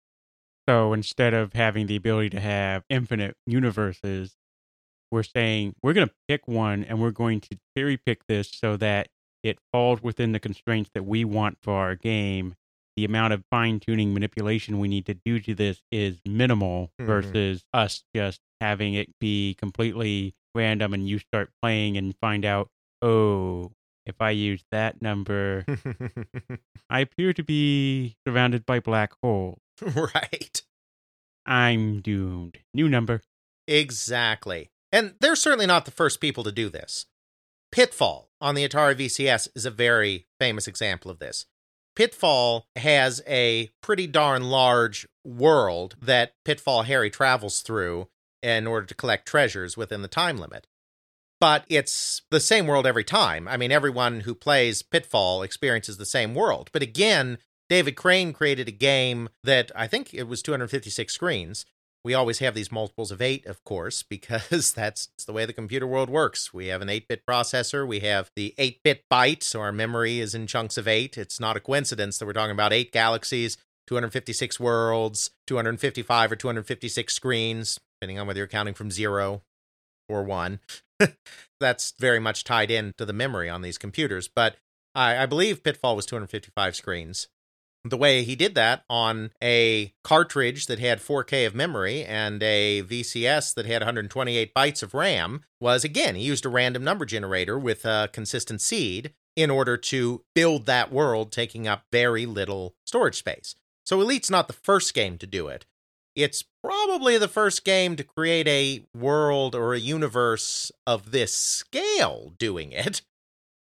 [0.67, 4.35] So instead of having the ability to have infinite universes,
[5.11, 8.77] we're saying we're going to pick one and we're going to cherry pick this so
[8.77, 9.09] that
[9.43, 12.55] it falls within the constraints that we want for our game.
[12.95, 17.05] The amount of fine tuning manipulation we need to do to this is minimal Mhm.
[17.05, 22.69] versus us just having it be completely random and you start playing and find out,
[23.01, 23.73] oh,
[24.05, 25.65] if I use that number,
[26.89, 29.59] I appear to be surrounded by black holes.
[29.81, 30.61] right.
[31.45, 32.59] I'm doomed.
[32.73, 33.21] New number.
[33.67, 34.69] Exactly.
[34.91, 37.07] And they're certainly not the first people to do this.
[37.71, 41.45] Pitfall on the Atari VCS is a very famous example of this.
[41.95, 48.07] Pitfall has a pretty darn large world that Pitfall Harry travels through
[48.43, 50.67] in order to collect treasures within the time limit.
[51.39, 53.47] But it's the same world every time.
[53.47, 56.69] I mean, everyone who plays Pitfall experiences the same world.
[56.71, 57.37] But again,
[57.69, 61.65] David Crane created a game that I think it was 256 screens.
[62.05, 65.87] We always have these multiples of eight, of course, because that's the way the computer
[65.87, 66.53] world works.
[66.53, 70.19] We have an 8 bit processor, we have the 8 bit byte, so our memory
[70.19, 71.17] is in chunks of eight.
[71.17, 77.11] It's not a coincidence that we're talking about eight galaxies, 256 worlds, 255 or 256
[77.11, 79.41] screens, depending on whether you're counting from zero
[80.07, 80.59] or one.
[81.59, 84.27] that's very much tied into the memory on these computers.
[84.27, 84.57] But
[84.93, 87.29] I, I believe Pitfall was 255 screens
[87.89, 92.83] the way he did that on a cartridge that had 4K of memory and a
[92.83, 97.59] VCS that had 128 bytes of RAM was again, he used a random number generator
[97.59, 103.15] with a consistent seed in order to build that world, taking up very little storage
[103.15, 103.55] space.
[103.85, 105.65] So Elite's not the first game to do it.
[106.15, 112.33] It's probably the first game to create a world or a universe of this scale
[112.37, 113.01] doing it.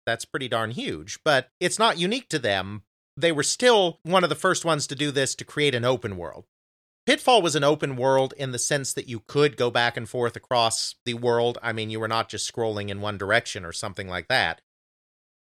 [0.05, 2.83] That's pretty darn huge, but it's not unique to them,
[3.17, 6.17] they were still one of the first ones to do this to create an open
[6.17, 6.45] world.
[7.05, 10.35] Pitfall was an open world in the sense that you could go back and forth
[10.35, 11.57] across the world.
[11.61, 14.61] I mean, you were not just scrolling in one direction or something like that.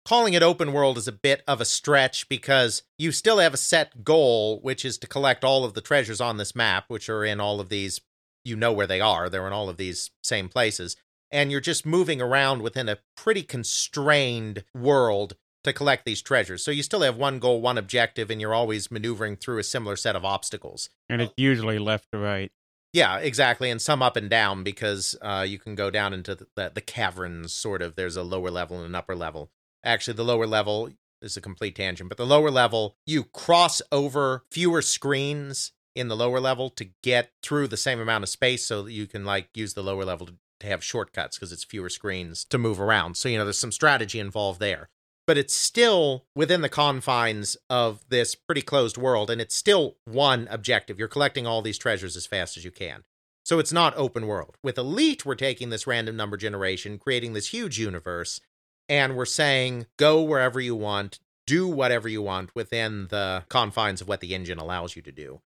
[0.03, 3.57] Calling it open world is a bit of a stretch because you still have a
[3.57, 7.23] set goal, which is to collect all of the treasures on this map, which are
[7.23, 8.01] in all of these,
[8.43, 9.29] you know where they are.
[9.29, 10.97] They're in all of these same places.
[11.33, 16.63] and you're just moving around within a pretty constrained world to collect these treasures.
[16.63, 19.95] So you still have one goal, one objective, and you're always maneuvering through a similar
[19.95, 20.89] set of obstacles.
[21.09, 22.51] And it's usually left to right.
[22.91, 26.47] Yeah, exactly, and some up and down because uh, you can go down into the,
[26.55, 27.51] the, the caverns.
[27.51, 29.49] Sort of, there's a lower level and an upper level.
[29.83, 30.89] Actually, the lower level
[31.19, 36.15] is a complete tangent, but the lower level you cross over fewer screens in the
[36.15, 39.49] lower level to get through the same amount of space, so that you can like
[39.55, 43.17] use the lower level to, to have shortcuts because it's fewer screens to move around.
[43.17, 44.89] So you know, there's some strategy involved there
[45.25, 50.47] but it's still within the confines of this pretty closed world and it's still one
[50.49, 50.99] objective.
[50.99, 53.03] You're collecting all these treasures as fast as you can.
[53.45, 54.57] So it's not open world.
[54.63, 58.41] With elite we're taking this random number generation creating this huge universe
[58.89, 64.07] and we're saying go wherever you want do whatever you want within the confines of
[64.07, 65.41] what the engine allows you to do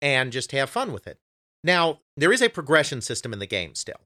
[0.00, 1.18] and just have fun with it.
[1.62, 4.00] Now there is a progression system in the game still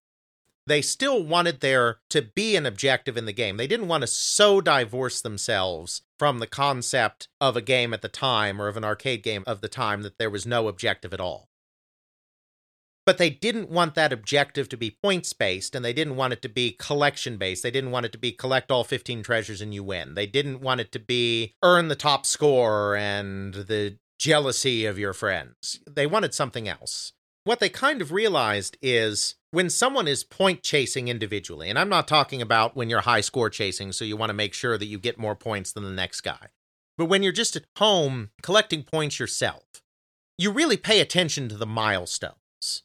[0.71, 3.57] they still wanted there to be an objective in the game.
[3.57, 8.09] They didn't want to so divorce themselves from the concept of a game at the
[8.09, 11.21] time or of an arcade game of the time that there was no objective at
[11.21, 11.49] all.
[13.07, 16.43] But they didn't want that objective to be points based and they didn't want it
[16.43, 17.62] to be collection based.
[17.62, 20.14] They didn't want it to be collect all 15 treasures and you win.
[20.14, 25.14] They didn't want it to be earn the top score and the jealousy of your
[25.14, 25.81] friends.
[25.91, 27.12] They wanted something else.
[27.45, 32.07] What they kind of realized is when someone is point chasing individually, and I'm not
[32.07, 34.99] talking about when you're high score chasing, so you want to make sure that you
[34.99, 36.49] get more points than the next guy,
[36.99, 39.64] but when you're just at home collecting points yourself,
[40.36, 42.82] you really pay attention to the milestones.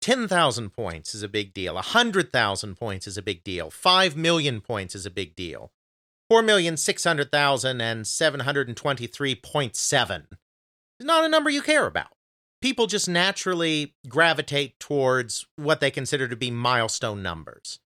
[0.00, 1.74] 10,000 points is a big deal.
[1.74, 3.70] 100,000 points is a big deal.
[3.70, 5.70] 5 million points is a big deal.
[6.30, 10.26] 4,600,000 and 723.7
[10.98, 12.16] is not a number you care about
[12.62, 17.80] people just naturally gravitate towards what they consider to be milestone numbers.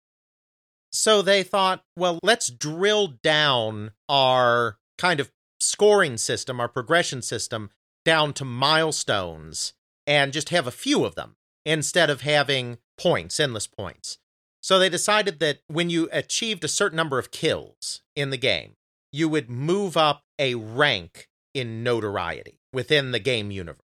[0.93, 7.71] So they thought, well, let's drill down our kind of scoring system, our progression system,
[8.05, 9.73] down to milestones
[10.07, 14.19] and just have a few of them instead of having points, endless points.
[14.63, 18.75] So they decided that when you achieved a certain number of kills in the game,
[19.13, 23.84] you would move up a rank in notoriety within the game universe.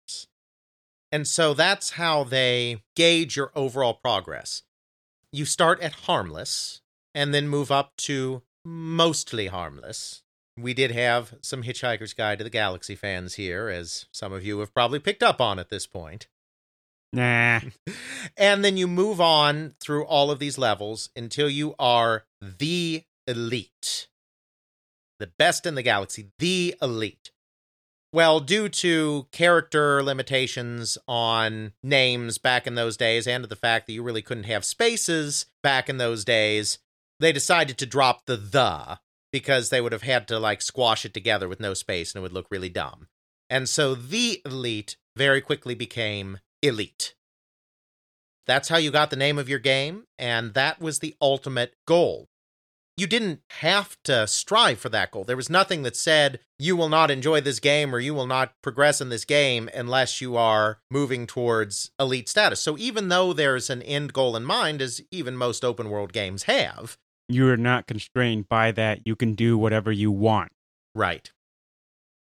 [1.15, 4.63] And so that's how they gauge your overall progress.
[5.31, 6.81] You start at harmless
[7.13, 10.23] and then move up to mostly harmless.
[10.59, 14.59] We did have some Hitchhiker's Guide to the Galaxy fans here, as some of you
[14.59, 16.27] have probably picked up on at this point.
[17.13, 17.61] Nah.
[18.37, 24.09] and then you move on through all of these levels until you are the elite.
[25.21, 27.31] The best in the galaxy, the elite.
[28.15, 33.87] Well, due to character limitations on names back in those days and to the fact
[33.87, 36.79] that you really couldn't have spaces back in those days,
[37.19, 38.99] they decided to drop the the
[39.33, 42.23] because they would have had to like squash it together with no space and it
[42.23, 43.09] would look really dumb.
[43.49, 47.15] And so the elite very quickly became elite.
[48.47, 52.29] That's how you got the name of your game, and that was the ultimate goal
[52.97, 55.23] you didn't have to strive for that goal.
[55.23, 58.53] There was nothing that said you will not enjoy this game or you will not
[58.61, 62.61] progress in this game unless you are moving towards elite status.
[62.61, 66.43] So even though there's an end goal in mind, as even most open world games
[66.43, 69.05] have, you are not constrained by that.
[69.05, 70.51] You can do whatever you want.
[70.93, 71.31] Right.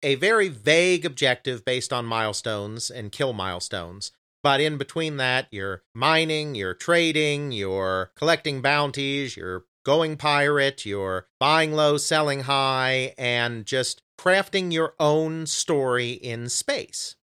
[0.02, 4.12] A very vague objective based on milestones and kill milestones.
[4.42, 11.26] But in between that, you're mining, you're trading, you're collecting bounties, you're going pirate, you're
[11.38, 17.16] buying low, selling high, and just crafting your own story in space.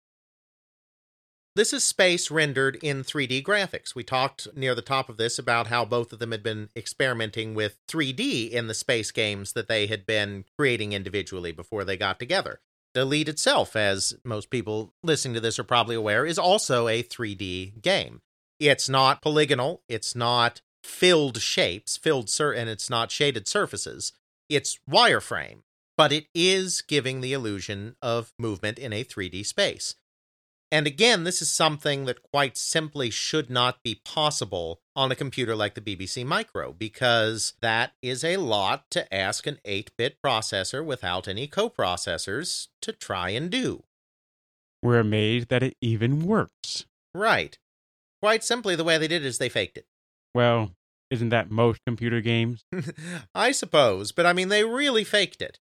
[1.57, 3.95] This is space rendered in 3D graphics.
[3.95, 7.55] We talked near the top of this about how both of them had been experimenting
[7.55, 12.21] with 3D in the space games that they had been creating individually before they got
[12.21, 12.61] together.
[12.95, 17.03] The elite itself, as most people listening to this are probably aware, is also a
[17.03, 18.21] 3D game.
[18.61, 24.13] It's not polygonal, it's not filled shapes, filled sur- and it's not shaded surfaces.
[24.49, 25.63] It's wireframe,
[25.97, 29.95] but it is giving the illusion of movement in a 3D space.
[30.73, 35.57] And again, this is something that quite simply should not be possible on a computer
[35.57, 40.85] like the BBC Micro, because that is a lot to ask an 8 bit processor
[40.85, 43.83] without any coprocessors to try and do.
[44.83, 46.87] We're amazed that it even works.
[47.15, 47.59] Right.
[48.23, 49.87] Quite simply, the way they did it is they faked it.
[50.35, 50.73] Well,
[51.11, 52.65] isn't that most computer games?
[53.35, 55.59] I suppose, but I mean, they really faked it.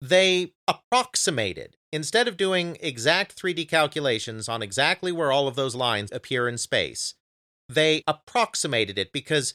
[0.00, 1.76] They approximated.
[1.92, 6.56] Instead of doing exact 3D calculations on exactly where all of those lines appear in
[6.56, 7.14] space,
[7.68, 9.54] they approximated it because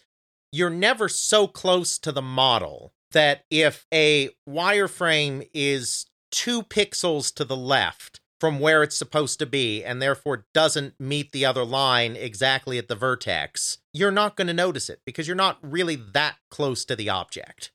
[0.52, 7.44] you're never so close to the model that if a wireframe is two pixels to
[7.44, 12.16] the left from where it's supposed to be and therefore doesn't meet the other line
[12.16, 16.36] exactly at the vertex, you're not going to notice it because you're not really that
[16.50, 17.72] close to the object.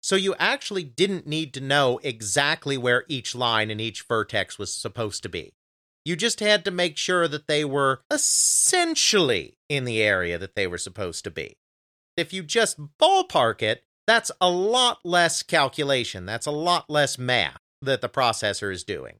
[0.00, 4.72] So you actually didn't need to know exactly where each line and each vertex was
[4.72, 5.54] supposed to be.
[6.04, 10.68] You just had to make sure that they were essentially in the area that they
[10.68, 11.56] were supposed to be.
[12.16, 16.24] If you just ballpark it, that's a lot less calculation.
[16.24, 19.18] That's a lot less math that the processor is doing.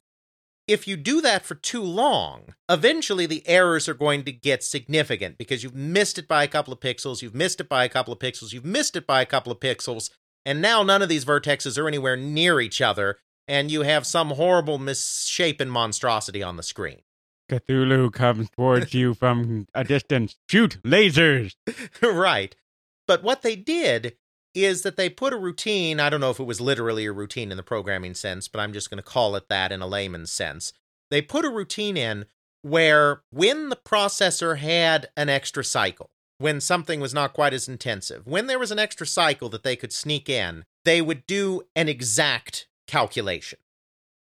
[0.68, 5.38] If you do that for too long, eventually the errors are going to get significant
[5.38, 8.12] because you've missed it by a couple of pixels, you've missed it by a couple
[8.12, 10.10] of pixels, you've missed it by a couple of pixels,
[10.44, 14.30] and now none of these vertexes are anywhere near each other, and you have some
[14.30, 17.02] horrible misshapen monstrosity on the screen.
[17.48, 20.34] Cthulhu comes towards you from a distance.
[20.48, 21.54] Shoot, lasers!
[22.02, 22.56] right.
[23.06, 24.16] But what they did
[24.57, 27.50] is that they put a routine, I don't know if it was literally a routine
[27.50, 30.32] in the programming sense, but I'm just going to call it that in a layman's
[30.32, 30.72] sense.
[31.11, 32.26] They put a routine in
[32.62, 38.26] where when the processor had an extra cycle, when something was not quite as intensive,
[38.26, 41.88] when there was an extra cycle that they could sneak in, they would do an
[41.88, 43.59] exact calculation.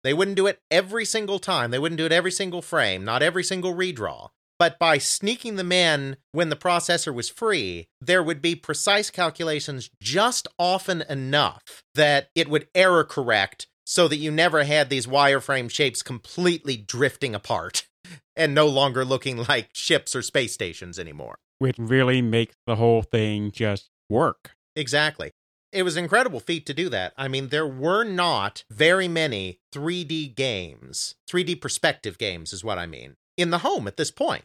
[0.05, 1.71] They wouldn't do it every single time.
[1.71, 4.29] They wouldn't do it every single frame, not every single redraw.
[4.59, 9.89] But by sneaking them in when the processor was free, there would be precise calculations
[10.03, 15.71] just often enough that it would error correct so that you never had these wireframe
[15.71, 17.87] shapes completely drifting apart
[18.37, 21.39] and no longer looking like ships or space stations anymore.
[21.59, 24.53] Which really makes the whole thing just work.
[24.77, 25.31] Exactly.
[25.73, 27.13] It was an incredible feat to do that.
[27.17, 32.87] I mean, there were not very many 3D games, 3D perspective games is what I
[32.87, 34.45] mean, in the home at this point.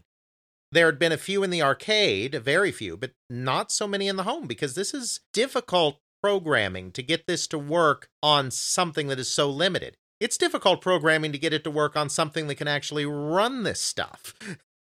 [0.71, 4.15] There had been a few in the arcade, very few, but not so many in
[4.15, 9.19] the home because this is difficult programming to get this to work on something that
[9.19, 9.97] is so limited.
[10.21, 13.81] It's difficult programming to get it to work on something that can actually run this
[13.81, 14.33] stuff.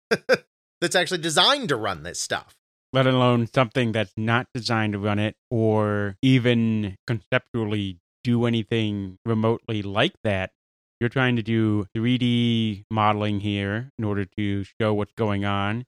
[0.82, 2.58] that's actually designed to run this stuff
[2.94, 9.82] let alone something that's not designed to run it or even conceptually do anything remotely
[9.82, 10.52] like that.
[11.00, 15.86] You're trying to do 3D modeling here in order to show what's going on,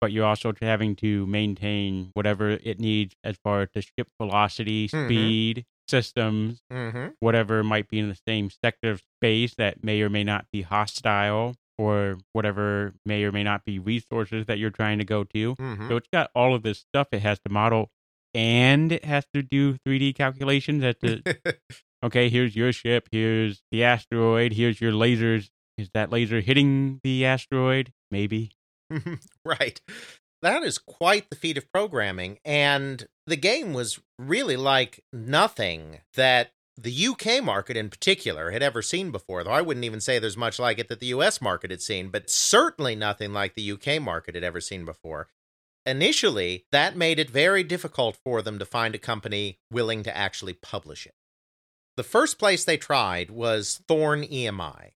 [0.00, 4.88] but you're also having to maintain whatever it needs as far as the ship velocity,
[4.88, 5.06] Mhm.
[5.06, 7.08] speed, systems, Mm-hmm.
[7.20, 10.62] whatever might be in the same sector of space that may or may not be
[10.62, 15.54] hostile or whatever may or may not be resources that you're trying to go to.
[15.56, 15.88] Mm-hmm.
[15.88, 17.90] So it's got all of this stuff it has to model
[18.34, 21.22] and it has to do 3D calculations at the
[22.02, 25.50] okay, here's your ship, here's the asteroid, here's your lasers.
[25.78, 27.92] Is that laser hitting the asteroid?
[28.10, 28.52] Maybe.
[29.44, 29.80] right.
[30.42, 32.38] That is quite the feat of programming.
[32.44, 38.82] And the game was really like nothing that the UK market in particular had ever
[38.82, 41.70] seen before, though I wouldn't even say there's much like it that the US market
[41.70, 45.28] had seen, but certainly nothing like the UK market had ever seen before.
[45.84, 50.54] Initially, that made it very difficult for them to find a company willing to actually
[50.54, 51.14] publish it.
[51.96, 54.92] The first place they tried was Thorn EMI.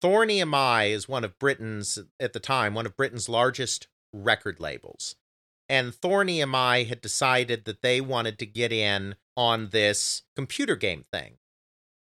[0.00, 5.16] Thorn EMI is one of Britain's, at the time, one of Britain's largest record labels.
[5.68, 11.04] And Thorn EMI had decided that they wanted to get in on this computer game
[11.12, 11.34] thing.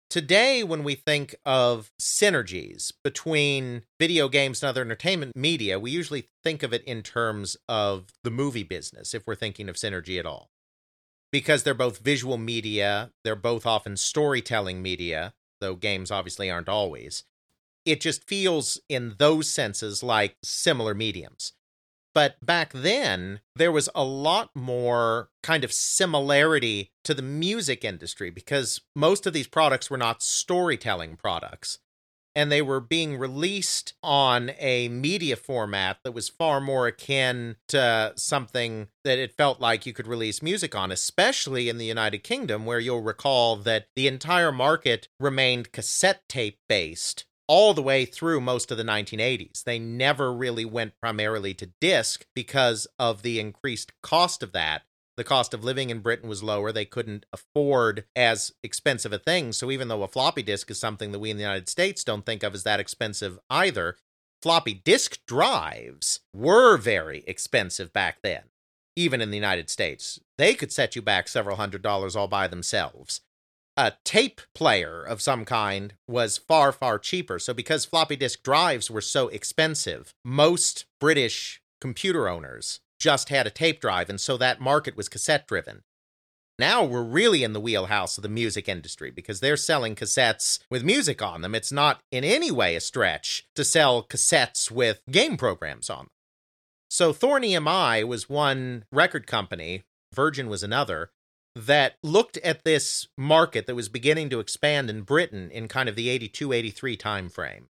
[0.10, 6.30] Today, when we think of synergies between video games and other entertainment media, we usually
[6.44, 10.26] think of it in terms of the movie business, if we're thinking of synergy at
[10.26, 10.50] all.
[11.34, 17.24] Because they're both visual media, they're both often storytelling media, though games obviously aren't always.
[17.86, 21.54] It just feels, in those senses, like similar mediums.
[22.14, 28.30] But back then, there was a lot more kind of similarity to the music industry
[28.30, 31.80] because most of these products were not storytelling products.
[32.36, 38.14] And they were being released on a media format that was far more akin to
[38.16, 42.66] something that it felt like you could release music on, especially in the United Kingdom,
[42.66, 48.42] where you'll recall that the entire market remained cassette tape based all the way through
[48.42, 49.64] most of the 1980s.
[49.64, 54.84] They never really went primarily to disc because of the increased cost of that.
[55.16, 56.72] The cost of living in Britain was lower.
[56.72, 59.54] They couldn't afford as expensive a thing.
[59.54, 62.26] So even though a floppy disk is something that we in the United States don't
[62.26, 63.98] think of as that expensive either,
[64.42, 68.44] floppy disk drives were very expensive back then,
[68.96, 70.20] even in the United States.
[70.38, 73.22] They could set you back several hundred dollars all by themselves
[73.76, 77.40] a tape player of some kind was far, far cheaper.
[77.40, 83.52] So, because floppy disk drives were so expensive, most British computer owners just had a
[83.52, 85.84] tape drive, and so that market was cassette driven.
[86.60, 90.84] Now we're really in the wheelhouse of the music industry because they're selling cassettes with
[90.84, 91.56] music on them.
[91.56, 96.10] It's not in any way a stretch to sell cassettes with game programs on them.
[96.90, 99.82] So Thorn EMI was one record company,
[100.14, 101.10] Virgin was another,
[101.56, 105.96] that looked at this market that was beginning to expand in Britain in kind of
[105.96, 107.64] the 82 83 timeframe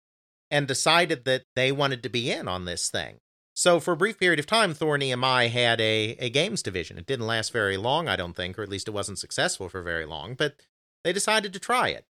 [0.49, 3.17] and decided that they wanted to be in on this thing.
[3.53, 6.97] So for a brief period of time, Thorn EMI had a, a games division.
[6.97, 9.81] It didn't last very long, I don't think, or at least it wasn't successful for
[9.81, 10.55] very long, but
[11.03, 12.05] they decided to try it.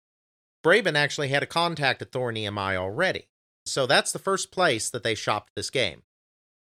[0.64, 3.28] Braben actually had a contact at Thorn EMI already.
[3.66, 6.04] So that's the first place that they shopped this game.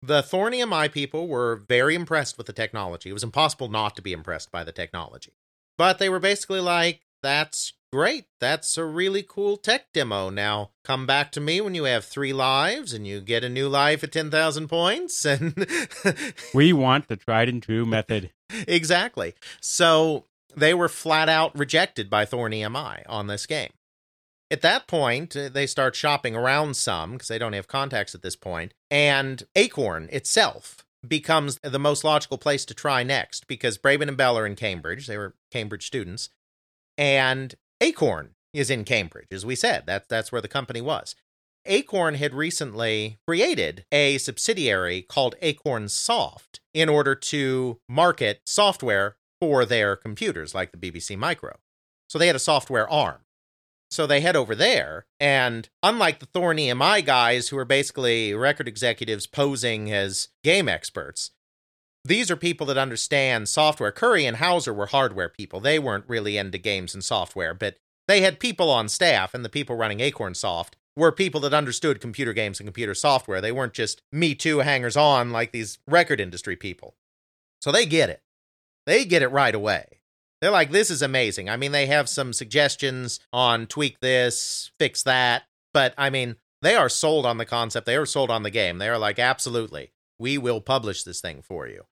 [0.01, 3.09] The Thorn EMI people were very impressed with the technology.
[3.09, 5.34] It was impossible not to be impressed by the technology.
[5.78, 8.26] But they were basically like, that's great.
[8.41, 10.30] That's a really cool tech demo.
[10.30, 13.70] Now, come back to me when you have three lives and you get a new
[13.70, 15.24] life at 10,000 points.
[15.24, 15.66] And
[16.54, 18.32] we want the tried and true method.
[18.68, 19.34] exactly.
[19.62, 20.26] So
[20.58, 23.72] they were flat out rejected by Thorny EMI on this game.
[24.52, 28.24] At that point, uh, they start shopping around some because they don't have contacts at
[28.24, 34.10] this point, and Acorn itself becomes the most logical place to try next because Braben
[34.10, 35.08] and Bell are in Cambridge.
[35.08, 36.30] They were Cambridge students.
[36.98, 39.84] And Acorn is in Cambridge, as we said.
[39.86, 41.15] That's that's where the company was.
[41.65, 49.65] Acorn had recently created a subsidiary called Acorn Soft in order to market software for
[49.65, 51.57] their computers, like the BBC Micro.
[52.07, 53.21] So they had a software arm.
[53.91, 58.67] So they head over there, and unlike the Thorn EMI guys who are basically record
[58.67, 61.32] executives posing as game experts,
[62.06, 63.91] these are people that understand software.
[63.91, 65.60] Curry and Hauser were hardware people.
[65.60, 67.78] They weren't really into games and software, but
[68.08, 71.99] they had people on staff, and the people running Acorn Soft were people that understood
[71.99, 73.41] computer games and computer software.
[73.41, 76.95] They weren't just Me Too hangers on like these record industry people.
[77.60, 78.22] So they get it.
[78.86, 80.01] They get it right away.
[80.41, 81.49] They're like, this is amazing.
[81.49, 85.43] I mean, they have some suggestions on tweak this, fix that.
[85.74, 87.88] But I mean, they are sold on the concept.
[87.88, 88.78] They are sold on the game.
[88.78, 91.86] They are like, absolutely, we will publish this thing for you.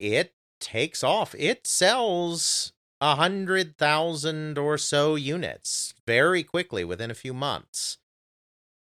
[0.00, 1.34] It takes off.
[1.38, 7.98] It sells a hundred thousand or so units very quickly within a few months.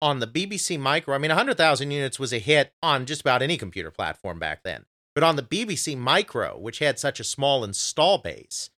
[0.01, 3.57] On the BBC Micro, I mean, 100,000 units was a hit on just about any
[3.57, 4.85] computer platform back then.
[5.15, 8.69] But on the BBC Micro, which had such a small install base,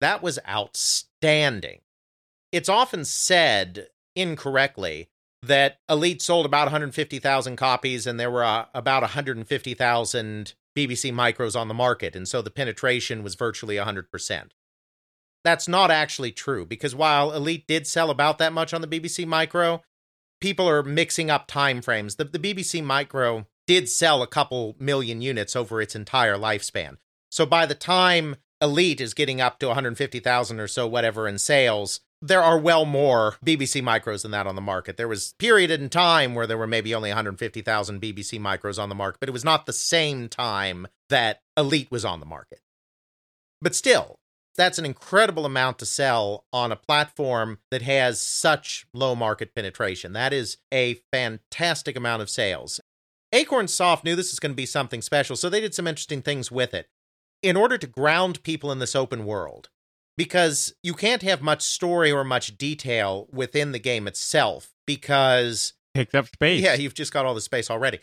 [0.00, 1.80] that was outstanding.
[2.50, 5.08] It's often said incorrectly
[5.42, 11.68] that Elite sold about 150,000 copies and there were uh, about 150,000 BBC Micros on
[11.68, 14.50] the market, and so the penetration was virtually 100%.
[15.44, 19.26] That's not actually true because while Elite did sell about that much on the BBC
[19.26, 19.82] Micro,
[20.40, 22.16] people are mixing up time frames.
[22.16, 26.96] The, the BBC Micro did sell a couple million units over its entire lifespan.
[27.30, 32.00] So by the time Elite is getting up to 150,000 or so, whatever, in sales,
[32.26, 34.96] there are well more BBC micros than that on the market.
[34.96, 38.88] There was a period in time where there were maybe only 150,000 BBC micros on
[38.88, 42.60] the market, but it was not the same time that Elite was on the market.
[43.60, 44.16] But still,
[44.56, 50.14] that's an incredible amount to sell on a platform that has such low market penetration.
[50.14, 52.80] That is a fantastic amount of sales.
[53.32, 56.22] Acorn Soft knew this was going to be something special, so they did some interesting
[56.22, 56.88] things with it.
[57.42, 59.68] In order to ground people in this open world,
[60.16, 66.14] because you can't have much story or much detail within the game itself because Takes
[66.14, 66.62] up space.
[66.62, 68.00] yeah, you've just got all the space already.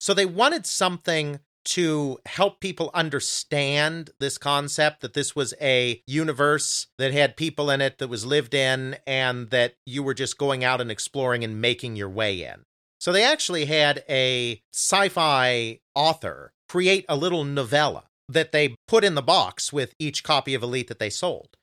[0.00, 6.86] So they wanted something to help people understand this concept that this was a universe
[6.98, 10.62] that had people in it that was lived in and that you were just going
[10.62, 12.62] out and exploring and making your way in.
[13.00, 19.04] So they actually had a sci fi author create a little novella that they put
[19.04, 21.56] in the box with each copy of Elite that they sold.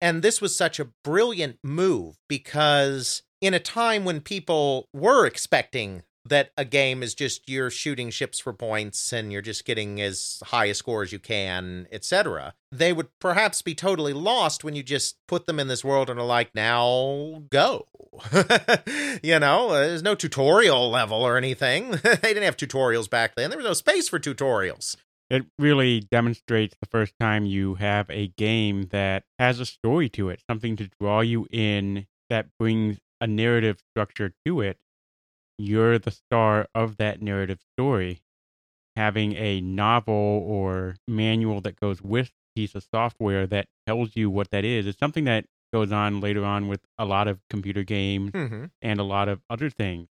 [0.00, 6.02] And this was such a brilliant move because in a time when people were expecting
[6.26, 10.42] that a game is just you're shooting ships for points and you're just getting as
[10.46, 12.54] high a score as you can, etc.
[12.70, 16.20] They would perhaps be totally lost when you just put them in this world and
[16.20, 17.86] are like, now go.
[19.22, 21.90] you know, there's no tutorial level or anything.
[22.02, 23.50] they didn't have tutorials back then.
[23.50, 24.96] There was no space for tutorials.
[25.30, 30.28] It really demonstrates the first time you have a game that has a story to
[30.28, 34.78] it, something to draw you in that brings a narrative structure to it.
[35.56, 38.22] You're the star of that narrative story.
[38.96, 44.30] Having a novel or manual that goes with a piece of software that tells you
[44.30, 47.84] what that is is something that goes on later on with a lot of computer
[47.84, 48.64] games Mm-hmm.
[48.82, 50.08] and a lot of other things.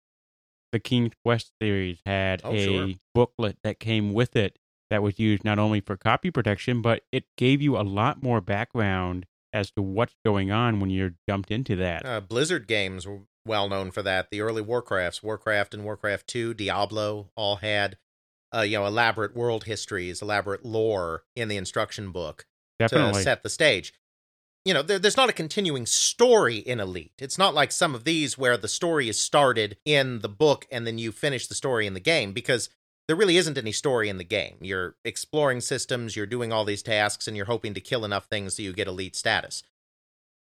[0.73, 2.95] the King's Quest series had Oh, a sure.
[3.13, 4.57] booklet that came with it
[4.95, 8.39] that was used not only for copy protection, but it gave you a lot more
[8.39, 12.05] background as to what's going on when you're dumped into that.
[12.05, 14.29] Uh, Blizzard games were well known for that.
[14.31, 17.97] The early Warcrafts, Warcraft and Warcraft 2, Diablo all had
[18.55, 22.45] uh, you know elaborate world histories, elaborate lore in the instruction book
[22.79, 23.15] Definitely.
[23.15, 23.93] to set the stage.
[24.63, 27.11] You know, there, there's not a continuing story in Elite.
[27.19, 30.87] It's not like some of these where the story is started in the book and
[30.87, 32.69] then you finish the story in the game because
[33.07, 34.57] there really isn't any story in the game.
[34.61, 38.55] You're exploring systems, you're doing all these tasks, and you're hoping to kill enough things
[38.55, 39.63] so you get elite status.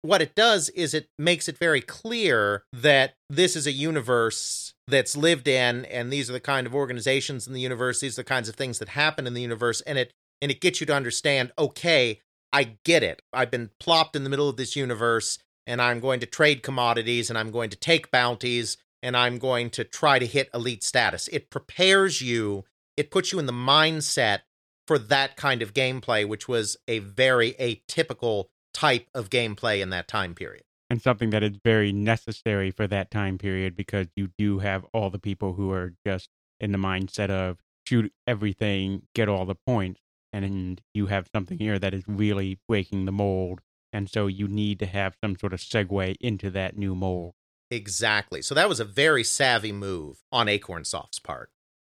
[0.02, 5.18] What it does is it makes it very clear that this is a universe that's
[5.18, 8.30] lived in, and these are the kind of organizations in the universe, these are the
[8.30, 10.96] kinds of things that happen in the universe, and it and it gets you to
[10.96, 12.22] understand, okay,
[12.54, 13.22] I get it.
[13.34, 15.38] I've been plopped in the middle of this universe,
[15.68, 19.70] and I'm going to trade commodities, and I'm going to take bounties, and I'm going
[19.72, 21.28] to try to hit elite status.
[21.30, 22.66] It prepares you,
[22.98, 24.40] it puts you in the mindset
[24.88, 30.08] for that kind of gameplay, which was a very atypical type of gameplay in that
[30.08, 30.64] time period.
[30.90, 35.10] and something that is very necessary for that time period because you do have all
[35.12, 36.30] the people who are just
[36.60, 40.02] in the mindset of shoot everything, get all the points,
[40.34, 43.62] and you have something here that is really breaking the mold.
[43.92, 47.34] And so you need to have some sort of segue into that new mold.
[47.72, 48.42] Exactly.
[48.42, 51.52] So that was a very savvy move on Acornsoft's part.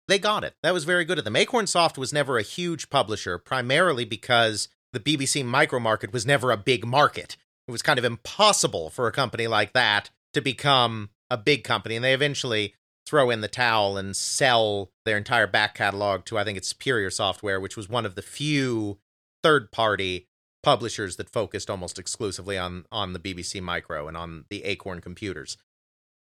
[0.06, 0.54] They got it.
[0.62, 1.34] That was very good of them.
[1.34, 6.56] Acornsoft was never a huge publisher, primarily because the BBC micro market was never a
[6.56, 7.36] big market.
[7.66, 11.96] It was kind of impossible for a company like that to become a big company.
[11.96, 12.74] And they eventually
[13.06, 17.10] throw in the towel and sell their entire back catalog to, I think it's Superior
[17.10, 18.98] Software, which was one of the few
[19.42, 20.28] third party
[20.64, 25.56] publishers that focused almost exclusively on on the BBC Micro and on the Acorn computers.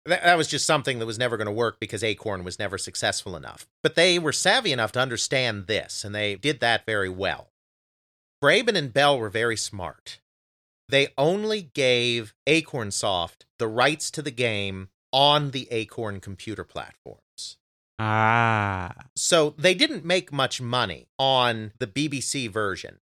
[0.04, 2.76] That, that was just something that was never going to work because Acorn was never
[2.76, 3.68] successful enough.
[3.82, 7.50] But they were savvy enough to understand this, and they did that very well.
[8.42, 10.18] Braben and Bell were very smart.
[10.88, 17.56] They only gave Acornsoft the rights to the game on the Acorn computer platforms.
[17.98, 22.98] Ah, So they didn't make much money on the BBC version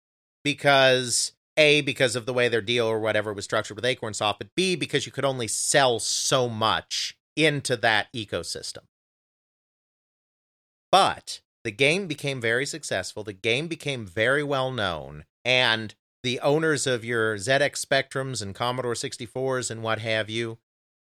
[0.46, 4.54] because A, because of the way their deal or whatever was structured with Acornsoft, but
[4.54, 8.84] B, because you could only sell so much into that ecosystem.
[10.92, 13.24] But the game became very successful.
[13.24, 18.94] The game became very well known, and the owners of your ZX Spectrums and Commodore
[18.94, 20.58] 64s and what have you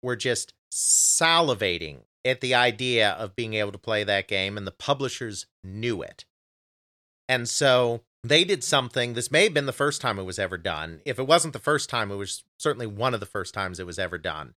[0.04, 4.70] were just salivating at the idea of being able to play that game, and the
[4.70, 6.26] publishers knew it.
[7.28, 9.14] And so they did something.
[9.14, 11.00] This may have been the first time it was ever done.
[11.04, 13.86] If it wasn't the first time, it was certainly one of the first times it
[13.86, 14.54] was ever done.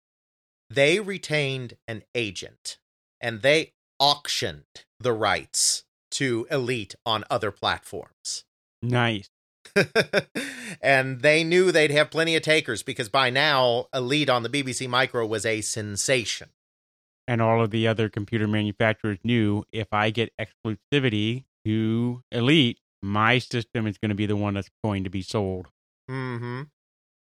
[0.70, 2.78] They retained an agent
[3.20, 8.44] and they auctioned the rights to Elite on other platforms.
[8.82, 9.28] nice.
[10.82, 14.86] and they knew they'd have plenty of takers because by now, Elite on the BBC
[14.88, 16.50] Micro was a sensation.
[17.26, 23.38] And all of the other computer manufacturers knew if I get exclusivity to Elite, my
[23.38, 25.68] system is going to be the one that's going to be sold.
[26.10, 26.62] Mm-hmm.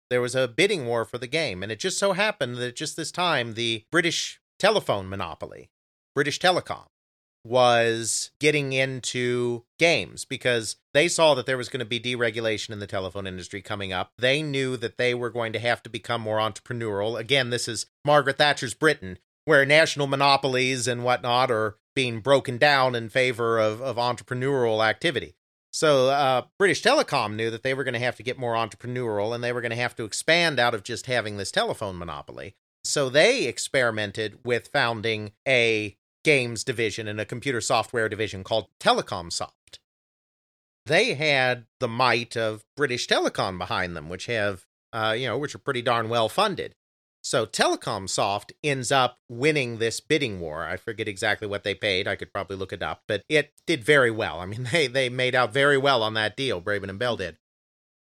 [0.08, 2.96] There was a bidding war for the game, and it just so happened that just
[2.96, 5.70] this time, the British telephone monopoly,
[6.14, 6.86] British Telecom,
[7.44, 12.78] was getting into games because they saw that there was going to be deregulation in
[12.78, 14.12] the telephone industry coming up.
[14.16, 17.18] They knew that they were going to have to become more entrepreneurial.
[17.18, 22.94] Again, this is Margaret Thatcher's Britain, where national monopolies and whatnot are being broken down
[22.94, 25.34] in favor of, of entrepreneurial activity.
[25.74, 29.34] So uh, British Telecom knew that they were going to have to get more entrepreneurial
[29.34, 32.54] and they were going to have to expand out of just having this telephone monopoly.
[32.84, 39.80] So they experimented with founding a games division and a computer software division called Telecomsoft.
[40.86, 45.56] They had the might of British Telecom behind them, which have, uh, you know, which
[45.56, 46.76] are pretty darn well funded.
[47.24, 50.66] So Telecomsoft ends up winning this bidding war.
[50.66, 52.06] I forget exactly what they paid.
[52.06, 54.40] I could probably look it up, but it did very well.
[54.40, 56.60] I mean, they they made out very well on that deal.
[56.60, 57.38] Braben and Bell did.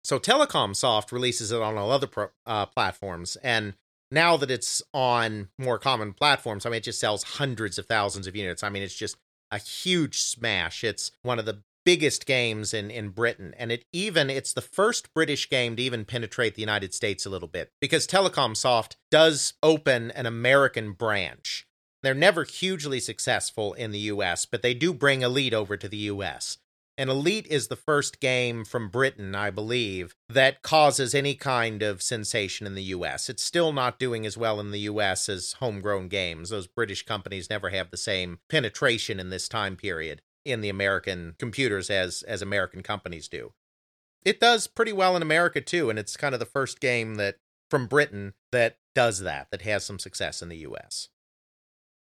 [0.02, 3.74] So Telecomsoft releases it on all other pro, uh, platforms, and
[4.10, 8.26] now that it's on more common platforms, I mean, it just sells hundreds of thousands
[8.26, 8.62] of units.
[8.62, 9.16] I mean, it's just
[9.50, 10.82] a huge smash.
[10.82, 15.12] It's one of the biggest games in in Britain and it even it's the first
[15.14, 20.10] British game to even penetrate the United States a little bit because Telecomsoft does open
[20.12, 21.66] an American branch.
[22.02, 25.96] They're never hugely successful in the US, but they do bring Elite over to the
[25.96, 26.58] US.
[26.96, 32.02] And Elite is the first game from Britain, I believe, that causes any kind of
[32.02, 33.28] sensation in the US.
[33.28, 36.50] It's still not doing as well in the US as homegrown games.
[36.50, 41.34] Those British companies never have the same penetration in this time period in the American
[41.38, 43.52] computers as as American companies do.
[44.24, 47.36] It does pretty well in America too, and it's kind of the first game that
[47.70, 51.08] from Britain that does that, that has some success in the US.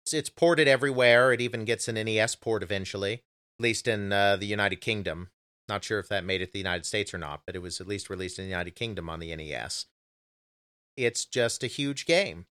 [0.03, 1.31] It's, it's ported everywhere.
[1.31, 5.29] It even gets an NES port eventually, at least in uh, the United Kingdom.
[5.67, 7.87] Not sure if that made it the United States or not, but it was at
[7.87, 9.85] least released in the United Kingdom on the NES.
[10.97, 12.47] It's just a huge game.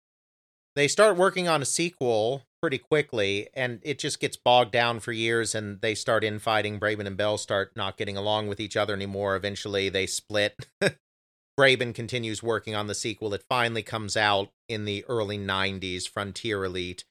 [0.76, 5.12] They start working on a sequel pretty quickly, and it just gets bogged down for
[5.12, 6.80] years, and they start infighting.
[6.80, 9.36] Braben and Bell start not getting along with each other anymore.
[9.36, 10.66] Eventually, they split.
[11.60, 13.34] Braben continues working on the sequel.
[13.34, 17.04] It finally comes out in the early 90s, Frontier Elite.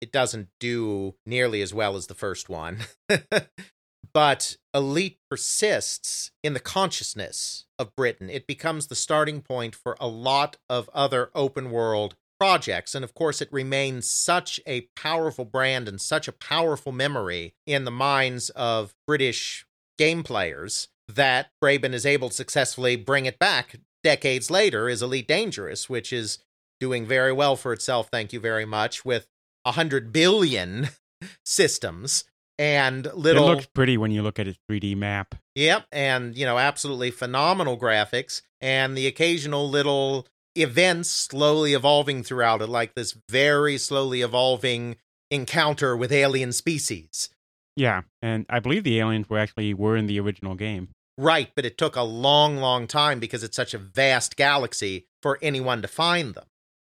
[0.00, 2.78] It doesn't do nearly as well as the first one.
[4.12, 8.28] but Elite persists in the consciousness of Britain.
[8.28, 12.94] It becomes the starting point for a lot of other open world projects.
[12.94, 17.84] And of course, it remains such a powerful brand and such a powerful memory in
[17.84, 19.66] the minds of British
[19.96, 25.26] game players that Braben is able to successfully bring it back decades later is Elite
[25.26, 26.38] Dangerous, which is
[26.80, 29.26] doing very well for itself, thank you very much, with
[29.64, 30.88] a hundred billion
[31.44, 32.24] systems
[32.58, 35.34] and little It looks pretty when you look at its 3D map.
[35.54, 40.26] Yep, and you know, absolutely phenomenal graphics and the occasional little
[40.60, 44.96] events slowly evolving throughout it, like this very slowly evolving
[45.30, 47.30] encounter with alien species.
[47.76, 50.88] Yeah, and I believe the aliens were actually were in the original game.
[51.16, 55.38] Right, but it took a long, long time because it's such a vast galaxy for
[55.42, 56.46] anyone to find them.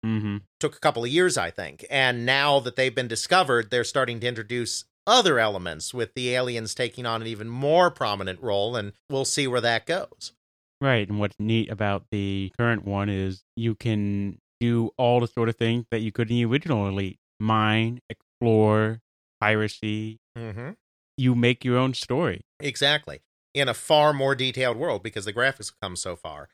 [0.04, 0.36] Mm-hmm.
[0.61, 1.84] Took a couple of years, I think.
[1.90, 6.74] And now that they've been discovered, they're starting to introduce other elements with the aliens
[6.74, 10.32] taking on an even more prominent role, and we'll see where that goes.
[10.81, 15.49] Right, and what's neat about the current one is you can do all the sort
[15.49, 19.01] of things that you could in the original Elite: mine, explore,
[19.41, 20.20] piracy.
[20.37, 20.70] Mm-hmm.
[21.16, 22.43] You make your own story.
[22.61, 23.20] Exactly.
[23.55, 26.49] In a far more detailed world because the graphics have come so far.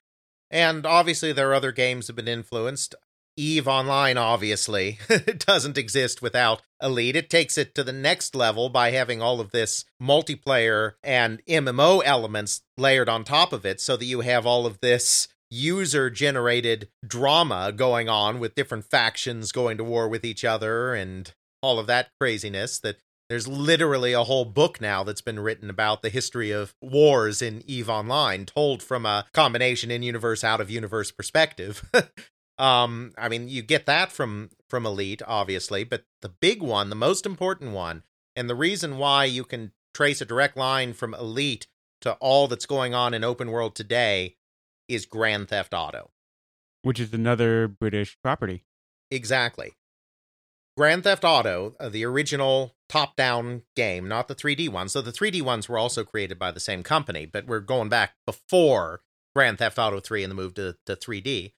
[0.51, 2.95] And obviously, there are other games that have been influenced.
[3.37, 4.99] Eve Online, obviously,
[5.39, 7.17] doesn't exist without Elite.
[7.17, 12.03] It takes it to the next level by having all of this multiplayer and MMO
[12.05, 16.89] elements layered on top of it so that you have all of this user generated
[17.07, 21.33] drama going on with different factions going to war with each other and
[21.63, 22.97] all of that craziness that
[23.29, 27.63] there's literally a whole book now that's been written about the history of wars in
[27.67, 31.83] Eve Online, told from a combination in universe, out of universe perspective.
[32.59, 36.97] um, I mean, you get that from from Elite, obviously, but the big one, the
[36.97, 38.03] most important one,
[38.35, 41.67] and the reason why you can trace a direct line from Elite
[42.01, 44.37] to all that's going on in open world today
[44.89, 46.11] is Grand Theft Auto.
[46.83, 48.65] which is another British property.
[49.11, 49.73] Exactly.
[50.77, 54.93] Grand Theft Auto, uh, the original top down game, not the 3D ones.
[54.93, 58.15] So the 3D ones were also created by the same company, but we're going back
[58.27, 59.01] before
[59.35, 61.53] Grand Theft Auto 3 and the move to, to 3D,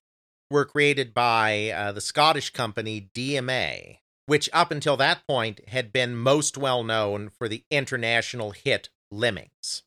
[0.49, 6.15] were created by uh, the Scottish company DMA, which up until that point had been
[6.15, 9.83] most well known for the international hit Lemmings.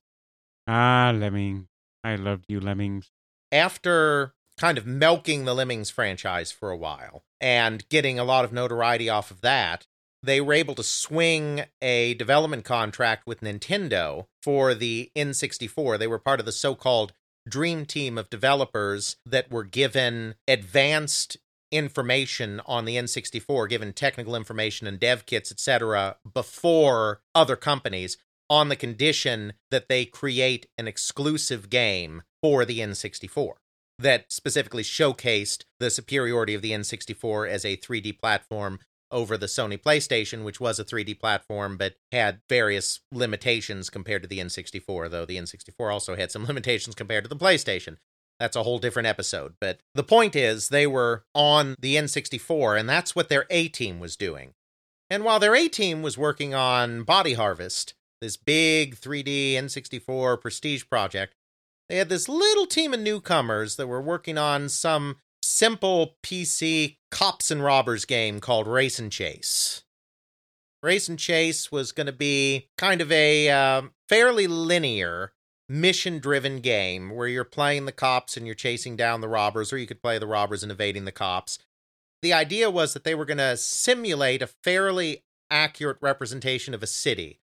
[0.66, 1.66] Ah, Lemming.
[2.04, 3.10] I loved you, Lemmings.
[3.52, 8.52] after kind of milking the Lemmings franchise for a while and getting a lot of
[8.52, 9.86] notoriety off of that,
[10.22, 15.98] they were able to swing a development contract with Nintendo for the N64.
[15.98, 17.14] They were part of the so called
[17.48, 21.36] dream team of developers that were given advanced
[21.72, 28.16] information on the N64, given technical information and dev kits, etc., before other companies
[28.48, 33.54] on the condition that they create an exclusive game for the N64
[33.98, 38.80] that specifically showcased the superiority of the N64 as a 3D platform
[39.10, 44.28] over the Sony PlayStation, which was a 3D platform but had various limitations compared to
[44.28, 47.96] the N64, though the N64 also had some limitations compared to the PlayStation.
[48.38, 49.54] That's a whole different episode.
[49.60, 54.00] But the point is, they were on the N64, and that's what their A team
[54.00, 54.54] was doing.
[55.10, 60.84] And while their A team was working on Body Harvest, this big 3D N64 prestige
[60.88, 61.34] project,
[61.88, 65.16] they had this little team of newcomers that were working on some
[65.60, 69.82] simple PC cops and robbers game called Race and Chase.
[70.82, 75.34] Race and Chase was going to be kind of a um, fairly linear
[75.68, 79.76] mission driven game where you're playing the cops and you're chasing down the robbers, or
[79.76, 81.58] you could play the robbers and evading the cops.
[82.22, 86.86] The idea was that they were going to simulate a fairly accurate representation of a
[86.86, 87.38] city.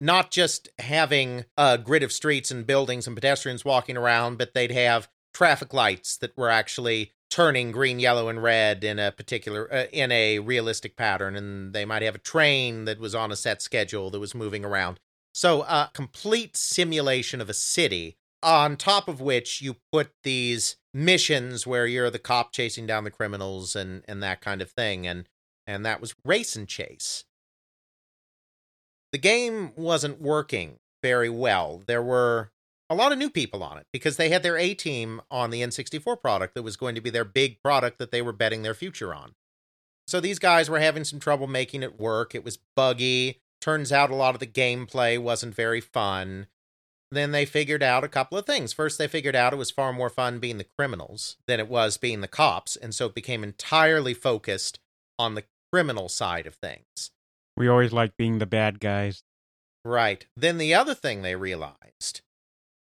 [0.00, 4.72] not just having a grid of streets and buildings and pedestrians walking around, but they'd
[4.72, 9.86] have traffic lights that were actually turning green, yellow, and red in a particular uh,
[9.90, 13.62] in a realistic pattern, and they might have a train that was on a set
[13.62, 15.00] schedule that was moving around.
[15.32, 20.76] So, a uh, complete simulation of a city, on top of which you put these
[20.92, 25.06] missions where you're the cop chasing down the criminals and and that kind of thing,
[25.06, 25.26] and
[25.66, 27.24] and that was race and chase.
[29.10, 31.82] The game wasn't working very well.
[31.86, 32.52] There were
[32.92, 35.62] a lot of new people on it because they had their A team on the
[35.62, 38.74] N64 product that was going to be their big product that they were betting their
[38.74, 39.32] future on.
[40.06, 42.34] So these guys were having some trouble making it work.
[42.34, 43.40] It was buggy.
[43.60, 46.48] Turns out a lot of the gameplay wasn't very fun.
[47.10, 48.72] Then they figured out a couple of things.
[48.72, 51.96] First, they figured out it was far more fun being the criminals than it was
[51.98, 52.74] being the cops.
[52.74, 54.80] And so it became entirely focused
[55.18, 57.10] on the criminal side of things.
[57.56, 59.22] We always like being the bad guys.
[59.84, 60.26] Right.
[60.36, 62.22] Then the other thing they realized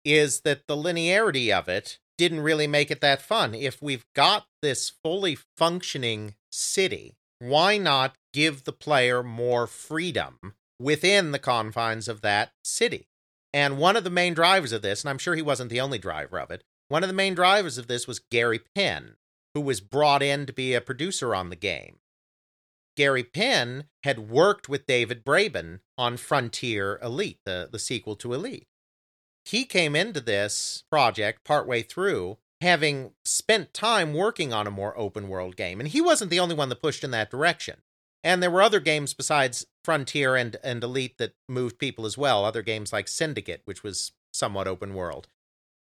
[0.03, 3.53] is that the linearity of it didn't really make it that fun.
[3.53, 10.37] If we've got this fully functioning city, why not give the player more freedom
[10.79, 13.07] within the confines of that city?
[13.53, 15.97] And one of the main drivers of this, and I'm sure he wasn't the only
[15.97, 19.15] driver of it, one of the main drivers of this was Gary Penn,
[19.53, 21.99] who was brought in to be a producer on the game.
[22.97, 28.67] Gary Penn had worked with David Braben on Frontier Elite, the, the sequel to Elite
[29.49, 35.27] he came into this project partway through having spent time working on a more open
[35.27, 35.79] world game.
[35.79, 37.81] And he wasn't the only one that pushed in that direction.
[38.23, 42.45] And there were other games besides Frontier and, and Elite that moved people as well,
[42.45, 45.27] other games like Syndicate, which was somewhat open world.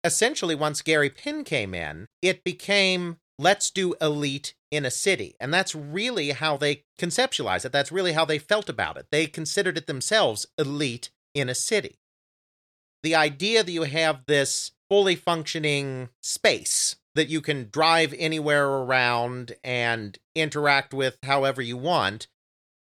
[0.03, 5.35] Essentially, once Gary Penn came in, it became let's do Elite in a city.
[5.41, 7.73] And that's really how they conceptualized it.
[7.73, 9.09] That's really how they felt about it.
[9.11, 11.99] They considered it themselves Elite in a city
[13.09, 19.53] the idea that you have this fully functioning space that you can drive anywhere around
[19.65, 22.27] and interact with however you want,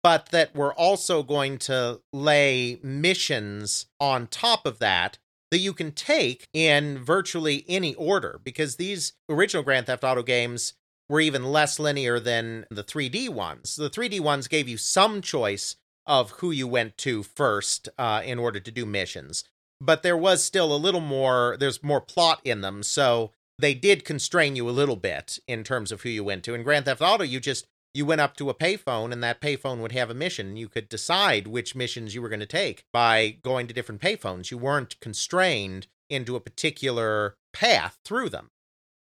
[0.04, 5.18] but that we're also going to lay missions on top of that
[5.50, 10.74] that you can take in virtually any order because these original Grand Theft Auto games
[11.08, 13.74] were even less linear than the 3D ones.
[13.74, 15.74] The 3D ones gave you some choice
[16.06, 19.42] of who you went to first uh, in order to do missions
[19.80, 22.82] but there was still a little more there's more plot in them.
[22.82, 26.55] So they did constrain you a little bit in terms of who you went to.
[26.55, 29.78] In grand theft auto you just you went up to a payphone and that payphone
[29.78, 30.56] would have a mission.
[30.56, 34.51] You could decide which missions you were going to take by going to different payphones.
[34.51, 38.51] You weren't constrained into a particular path through them.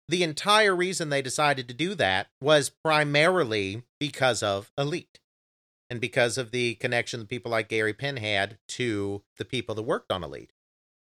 [0.07, 5.19] The entire reason they decided to do that was primarily because of elite
[5.89, 9.83] and because of the connection that people like Gary Penn had to the people that
[9.83, 10.51] worked on Elite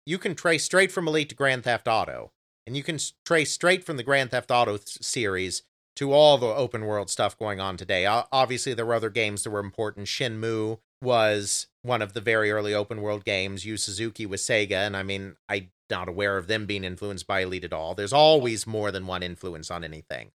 [0.08, 2.32] you can trace straight from Elite to Grand Theft Auto,
[2.66, 5.64] and you can trace straight from the Grand Theft Auto th- series
[5.96, 8.06] to all the open world stuff going on today.
[8.06, 10.06] O- obviously, there were other games that were important.
[10.06, 13.66] Shenmue was one of the very early open world games.
[13.66, 17.40] Yu Suzuki was Sega, and I mean, I'm not aware of them being influenced by
[17.40, 17.94] Elite at all.
[17.94, 20.30] There's always more than one influence on anything.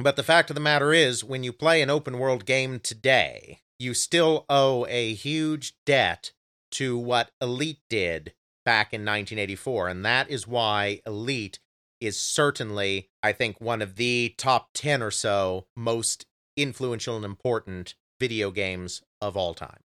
[0.00, 3.60] But the fact of the matter is, when you play an open world game today,
[3.78, 6.32] you still owe a huge debt
[6.76, 8.34] to what Elite did
[8.66, 9.88] back in 1984.
[9.88, 11.58] And that is why Elite
[12.02, 17.94] is certainly, I think, one of the top 10 or so most influential and important
[18.20, 19.80] video games of all time.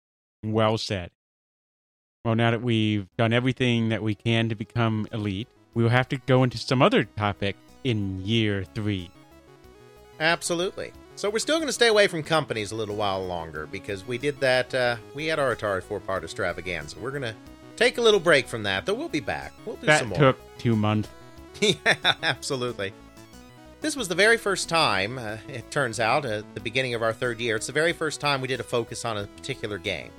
[0.45, 1.11] Well said.
[2.25, 6.09] Well, now that we've done everything that we can to become elite, we will have
[6.09, 9.11] to go into some other topic in year three.
[10.19, 10.93] Absolutely.
[11.21, 14.17] So we're still going to stay away from companies a little while longer because we
[14.17, 14.75] did that.
[14.75, 16.99] Uh, we had our Atari four-part extravaganza.
[16.99, 17.35] We're going to
[17.77, 19.53] take a little break from that, though we'll be back.
[19.67, 20.19] We'll do that some more.
[20.19, 21.11] That took two months.
[21.61, 21.77] yeah,
[22.23, 22.95] absolutely.
[23.83, 27.13] This was the very first time, uh, it turns out, at the beginning of our
[27.13, 30.13] third year, it's the very first time we did a focus on a particular game.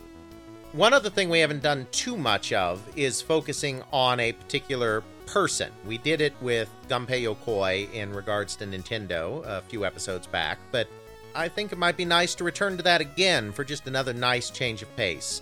[0.71, 5.01] One other thing we haven't done too much of is focusing on a particular
[5.31, 5.71] person.
[5.85, 10.87] We did it with Gunpei Yokoi in regards to Nintendo a few episodes back, but
[11.33, 14.49] I think it might be nice to return to that again for just another nice
[14.49, 15.41] change of pace.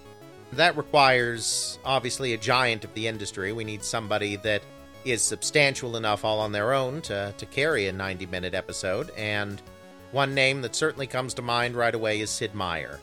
[0.53, 3.51] That requires, obviously, a giant of the industry.
[3.51, 4.61] We need somebody that
[5.05, 9.61] is substantial enough all on their own to, to carry a 90 minute episode, and
[10.11, 12.99] one name that certainly comes to mind right away is Sid Meier.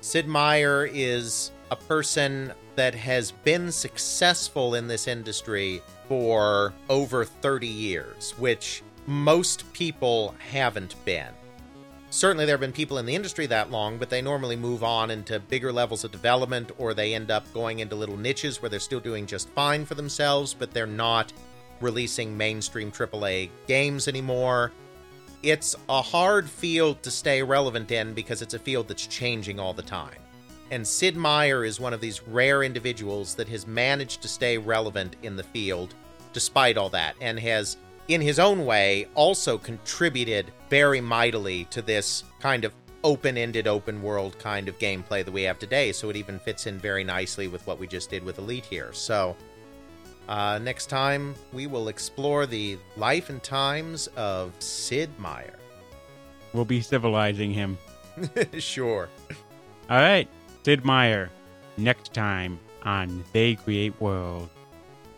[0.00, 7.66] Sid Meier is a person that has been successful in this industry for over 30
[7.66, 11.28] years, which most people haven't been.
[12.10, 15.10] certainly there have been people in the industry that long, but they normally move on
[15.10, 18.80] into bigger levels of development or they end up going into little niches where they're
[18.80, 21.32] still doing just fine for themselves, but they're not
[21.80, 24.72] releasing mainstream AAA games anymore.
[25.42, 29.74] It's a hard field to stay relevant in because it's a field that's changing all
[29.74, 30.18] the time.
[30.70, 35.16] And Sid Meier is one of these rare individuals that has managed to stay relevant
[35.22, 35.94] in the field
[36.32, 37.76] despite all that and has
[38.08, 42.72] in his own way, also contributed very mightily to this kind of
[43.02, 45.92] open ended, open world kind of gameplay that we have today.
[45.92, 48.92] So it even fits in very nicely with what we just did with Elite here.
[48.92, 49.36] So
[50.28, 55.54] uh, next time, we will explore the life and times of Sid Meier.
[56.52, 57.78] We'll be civilizing him.
[58.58, 59.08] sure.
[59.88, 60.28] All right,
[60.66, 61.30] Sid Meier,
[61.76, 64.50] next time on They Create Worlds.